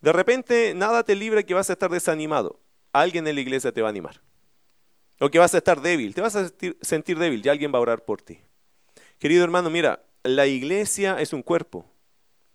[0.00, 2.58] De repente, nada te libra que vas a estar desanimado.
[2.92, 4.20] Alguien en la iglesia te va a animar.
[5.20, 7.82] O que vas a estar débil, te vas a sentir, débil y alguien va a
[7.82, 8.40] orar por ti.
[9.18, 11.84] Querido hermano, mira, la iglesia es un cuerpo.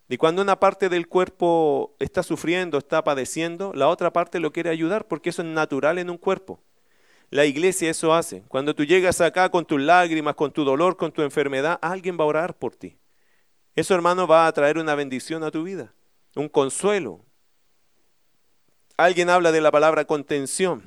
[0.10, 4.70] Y cuando una parte del cuerpo está sufriendo, está padeciendo, la otra parte lo quiere
[4.70, 6.60] ayudar porque eso es natural en un cuerpo.
[7.30, 8.44] La iglesia eso hace.
[8.48, 12.24] Cuando tú llegas acá con tus lágrimas, con tu dolor, con tu enfermedad, alguien va
[12.24, 12.98] a orar por ti.
[13.76, 15.94] Eso, hermano, va a traer una bendición a tu vida,
[16.36, 17.26] un consuelo.
[18.98, 20.84] Alguien habla de la palabra contención.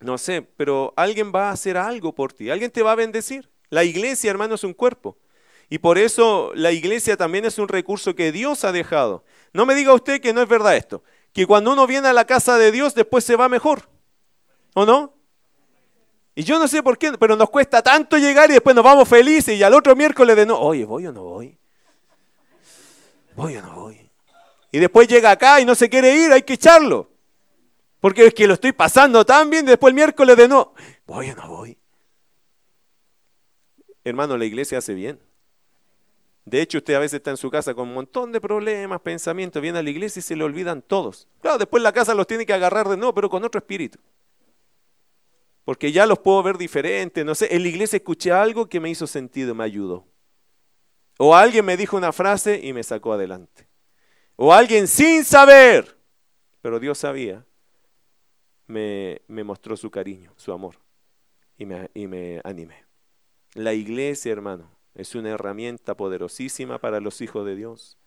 [0.00, 2.50] No sé, pero alguien va a hacer algo por ti.
[2.50, 3.50] Alguien te va a bendecir.
[3.70, 5.16] La iglesia, hermano, es un cuerpo.
[5.68, 9.24] Y por eso la iglesia también es un recurso que Dios ha dejado.
[9.52, 11.02] No me diga usted que no es verdad esto.
[11.32, 13.88] Que cuando uno viene a la casa de Dios, después se va mejor.
[14.74, 15.14] ¿O no?
[16.34, 19.08] Y yo no sé por qué, pero nos cuesta tanto llegar y después nos vamos
[19.08, 21.58] felices y al otro miércoles de no, oye, ¿voy o no voy?
[23.36, 24.11] ¿Voy o no voy?
[24.72, 27.10] Y después llega acá y no se quiere ir, hay que echarlo.
[28.00, 30.74] Porque es que lo estoy pasando tan bien, después el miércoles de no,
[31.06, 31.78] ¿voy o no voy?
[34.02, 35.20] Hermano, la iglesia hace bien.
[36.44, 39.62] De hecho, usted a veces está en su casa con un montón de problemas, pensamientos,
[39.62, 41.28] viene a la iglesia y se le olvidan todos.
[41.40, 44.00] Claro, después la casa los tiene que agarrar de nuevo, pero con otro espíritu.
[45.64, 48.90] Porque ya los puedo ver diferentes, no sé, en la iglesia escuché algo que me
[48.90, 50.06] hizo sentido, me ayudó.
[51.18, 53.68] O alguien me dijo una frase y me sacó adelante.
[54.36, 55.96] O alguien sin saber,
[56.60, 57.44] pero Dios sabía,
[58.66, 60.76] me, me mostró su cariño, su amor,
[61.94, 62.84] y me, animé.
[63.54, 67.98] La iglesia, hermano, es una herramienta poderosísima para los hijos de Dios.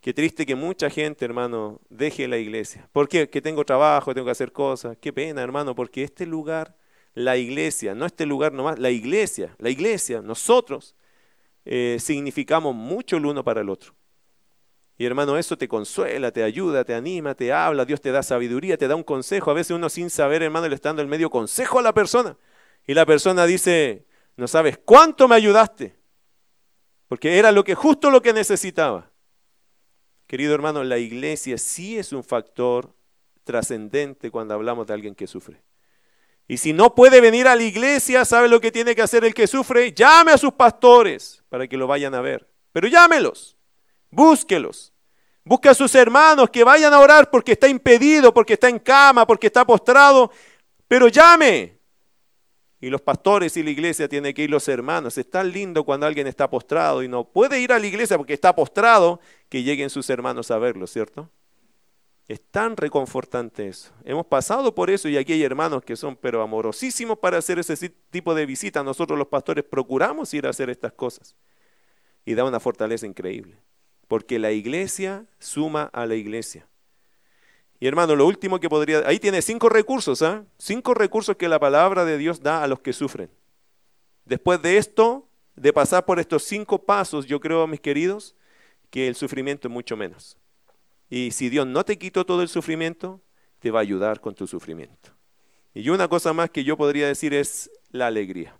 [0.00, 2.88] Qué triste que mucha gente, hermano, deje la iglesia.
[2.92, 3.28] ¿Por qué?
[3.28, 4.96] Que tengo trabajo, tengo que hacer cosas.
[5.00, 6.76] Qué pena, hermano, porque este lugar,
[7.14, 10.94] la iglesia, no este lugar nomás, la iglesia, la iglesia, nosotros
[11.64, 13.94] eh, significamos mucho el uno para el otro.
[14.98, 18.76] Y hermano, eso te consuela, te ayuda, te anima, te habla, Dios te da sabiduría,
[18.76, 19.52] te da un consejo.
[19.52, 22.36] A veces uno sin saber, hermano, le está dando el medio consejo a la persona.
[22.84, 25.96] Y la persona dice, no sabes cuánto me ayudaste,
[27.06, 29.12] porque era lo que justo lo que necesitaba.
[30.26, 32.92] Querido hermano, la iglesia sí es un factor
[33.44, 35.62] trascendente cuando hablamos de alguien que sufre.
[36.48, 39.34] Y si no puede venir a la iglesia, ¿sabe lo que tiene que hacer el
[39.34, 39.92] que sufre?
[39.92, 42.48] Llame a sus pastores para que lo vayan a ver.
[42.72, 43.57] Pero llámelos,
[44.10, 44.92] búsquelos.
[45.44, 49.26] Busque a sus hermanos que vayan a orar porque está impedido, porque está en cama,
[49.26, 50.30] porque está postrado.
[50.86, 51.78] Pero llame,
[52.80, 55.18] y los pastores y la iglesia tienen que ir los hermanos.
[55.18, 58.34] Es tan lindo cuando alguien está postrado y no puede ir a la iglesia porque
[58.34, 61.28] está postrado, que lleguen sus hermanos a verlo, ¿cierto?
[62.28, 63.90] Es tan reconfortante eso.
[64.04, 67.88] Hemos pasado por eso y aquí hay hermanos que son pero amorosísimos para hacer ese
[68.10, 68.84] tipo de visitas.
[68.84, 71.34] Nosotros los pastores procuramos ir a hacer estas cosas.
[72.24, 73.58] Y da una fortaleza increíble.
[74.08, 76.66] Porque la iglesia suma a la iglesia.
[77.80, 79.06] Y hermano, lo último que podría...
[79.06, 80.44] Ahí tiene cinco recursos, ¿ah?
[80.58, 83.30] Cinco recursos que la palabra de Dios da a los que sufren.
[84.24, 88.34] Después de esto, de pasar por estos cinco pasos, yo creo, mis queridos,
[88.90, 90.36] que el sufrimiento es mucho menos.
[91.08, 93.20] Y si Dios no te quitó todo el sufrimiento,
[93.60, 95.10] te va a ayudar con tu sufrimiento.
[95.74, 98.54] Y una cosa más que yo podría decir es la alegría.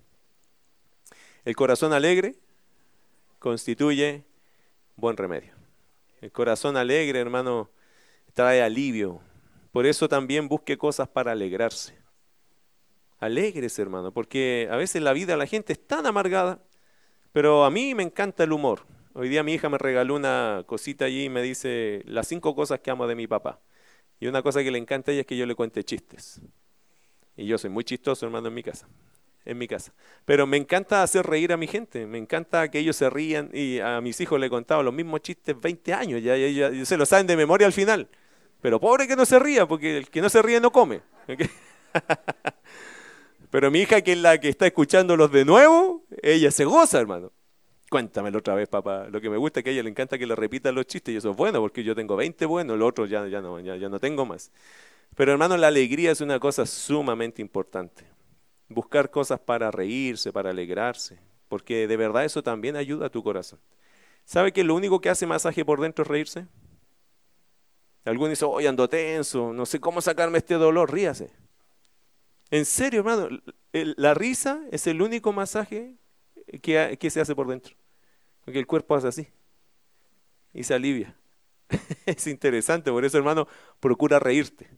[1.44, 2.36] El corazón alegre
[3.38, 4.24] constituye
[4.98, 5.52] buen remedio.
[6.20, 7.70] El corazón alegre, hermano,
[8.34, 9.20] trae alivio.
[9.72, 11.96] Por eso también busque cosas para alegrarse.
[13.20, 16.60] Alegres, hermano, porque a veces la vida de la gente es tan amargada,
[17.32, 18.82] pero a mí me encanta el humor.
[19.14, 22.80] Hoy día mi hija me regaló una cosita allí y me dice las cinco cosas
[22.80, 23.60] que amo de mi papá.
[24.20, 26.40] Y una cosa que le encanta a ella es que yo le cuente chistes.
[27.36, 28.88] Y yo soy muy chistoso, hermano, en mi casa.
[29.48, 29.94] En mi casa.
[30.26, 32.06] Pero me encanta hacer reír a mi gente.
[32.06, 33.48] Me encanta que ellos se rían.
[33.54, 36.22] Y a mis hijos le he contado los mismos chistes 20 años.
[36.22, 38.08] Ya, ya, ya se lo saben de memoria al final.
[38.60, 41.00] Pero pobre que no se ría, porque el que no se ríe no come.
[43.50, 47.32] Pero mi hija, que es la que está escuchándolos de nuevo, ella se goza, hermano.
[47.88, 49.06] Cuéntamelo otra vez, papá.
[49.08, 51.14] Lo que me gusta es que a ella le encanta que le repitan los chistes
[51.14, 53.76] y eso es bueno, porque yo tengo 20 buenos, el otro ya, ya, no, ya,
[53.76, 54.50] ya no tengo más.
[55.14, 58.04] Pero hermano, la alegría es una cosa sumamente importante.
[58.68, 63.58] Buscar cosas para reírse, para alegrarse, porque de verdad eso también ayuda a tu corazón.
[64.24, 66.46] ¿Sabe que lo único que hace masaje por dentro es reírse?
[68.04, 71.30] Algunos dicen, hoy ando tenso, no sé cómo sacarme este dolor, ríase.
[72.50, 73.28] En serio, hermano,
[73.72, 75.96] la risa es el único masaje
[76.62, 77.74] que, que se hace por dentro.
[78.44, 79.28] Porque el cuerpo hace así
[80.52, 81.14] y se alivia.
[82.06, 83.46] es interesante, por eso, hermano,
[83.80, 84.68] procura reírte.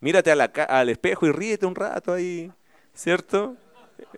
[0.00, 2.52] Mírate al espejo y ríete un rato ahí,
[2.96, 3.56] ¿cierto?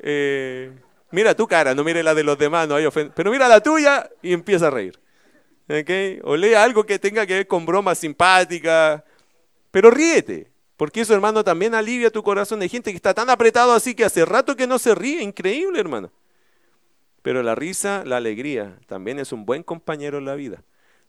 [0.02, 0.72] Eh,
[1.10, 4.08] mira tu cara, no mire la de los demás, no hay pero mira la tuya
[4.22, 4.98] y empieza a reír.
[6.24, 9.04] O lea algo que tenga que ver con broma simpática,
[9.70, 10.50] pero ríete.
[10.78, 12.62] Porque eso, hermano, también alivia tu corazón.
[12.62, 15.22] Hay gente que está tan apretado así que hace rato que no se ríe.
[15.22, 16.12] Increíble, hermano.
[17.20, 20.62] Pero la risa, la alegría, también es un buen compañero en la vida.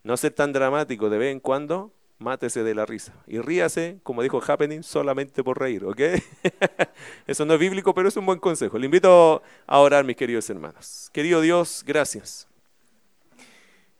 [0.03, 3.13] No ser tan dramático de vez en cuando, mátese de la risa.
[3.26, 6.01] Y ríase, como dijo Happening, solamente por reír, ¿ok?
[7.28, 8.78] Eso no es bíblico, pero es un buen consejo.
[8.78, 11.09] Le invito a orar, mis queridos hermanos.
[11.11, 12.47] Querido Dios, gracias.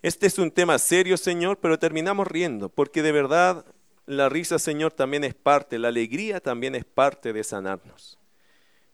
[0.02, 3.66] Este es un tema serio, Señor, pero terminamos riendo, porque de verdad
[4.06, 8.18] la risa, Señor, también es parte, la alegría también es parte de sanarnos.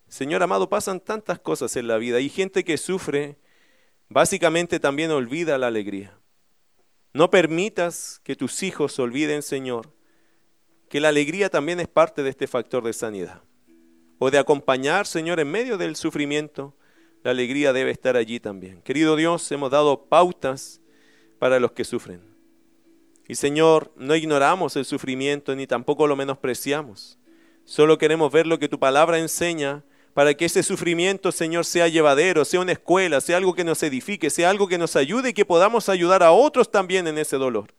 [0.07, 3.37] Señor amado, pasan tantas cosas en la vida y gente que sufre,
[4.09, 6.17] básicamente también olvida la alegría.
[7.15, 9.89] No permitas que tus hijos olviden, Señor,
[10.89, 13.41] que la alegría también es parte de este factor de sanidad.
[14.19, 16.75] O de acompañar, Señor, en medio del sufrimiento,
[17.23, 18.81] la alegría debe estar allí también.
[18.81, 20.81] Querido Dios, hemos dado pautas
[21.39, 22.19] para los que sufren.
[23.29, 27.17] Y Señor, no ignoramos el sufrimiento ni tampoco lo menospreciamos.
[27.63, 29.85] Solo queremos ver lo que tu palabra enseña
[30.15, 34.29] para que ese sufrimiento, Señor, sea llevadero, sea una escuela, sea algo que nos edifique,
[34.29, 37.73] sea algo que nos ayude y que podamos ayudar a otros también en ese dolor.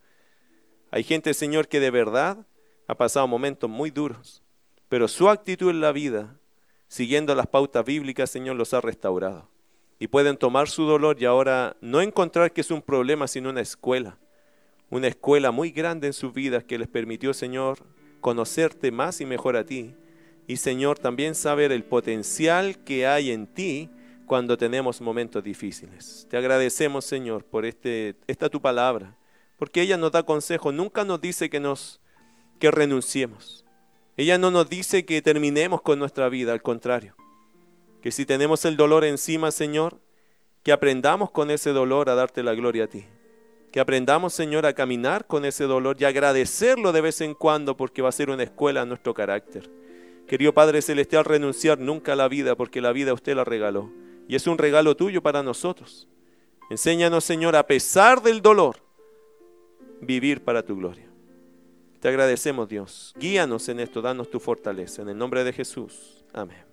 [0.91, 2.47] Hay gente, Señor, que de verdad
[2.89, 4.43] ha pasado momentos muy duros,
[4.91, 6.39] pero su actitud en la vida,
[6.89, 9.49] siguiendo las pautas bíblicas, Señor, los ha restaurado.
[9.99, 13.63] Y pueden tomar su dolor y ahora no encontrar que es un problema, sino una
[13.63, 14.19] escuela.
[14.91, 17.79] Una escuela muy grande en sus vidas que les permitió, Señor,
[18.21, 19.95] conocerte más y mejor a ti
[20.47, 23.91] y Señor, también saber el potencial que hay en ti
[24.27, 26.27] cuando tenemos momentos difíciles.
[26.31, 29.17] Te agradecemos, Señor, por este, esta tu palabra,
[29.57, 32.01] porque ella nos da consejo, nunca nos dice que nos
[32.59, 33.65] que renunciemos.
[34.17, 37.15] Ella no nos dice que terminemos con nuestra vida, al contrario.
[38.01, 40.01] Que si tenemos el dolor encima, Señor,
[40.63, 43.05] que aprendamos con ese dolor a darte la gloria a ti.
[43.73, 48.01] Que aprendamos, Señor, a caminar con ese dolor y agradecerlo de vez en cuando porque
[48.01, 49.69] va a ser una escuela a nuestro carácter.
[50.27, 53.91] Querido Padre Celestial, renunciar nunca a la vida porque la vida usted la regaló.
[54.29, 56.09] Y es un regalo tuyo para nosotros.
[56.69, 58.77] Enséñanos, Señor, a pesar del dolor,
[60.01, 61.07] vivir para tu gloria.
[62.01, 63.15] Te agradecemos, Dios.
[63.17, 65.03] Guíanos en esto, danos tu fortaleza.
[65.03, 66.25] En el nombre de Jesús.
[66.33, 66.66] Amén.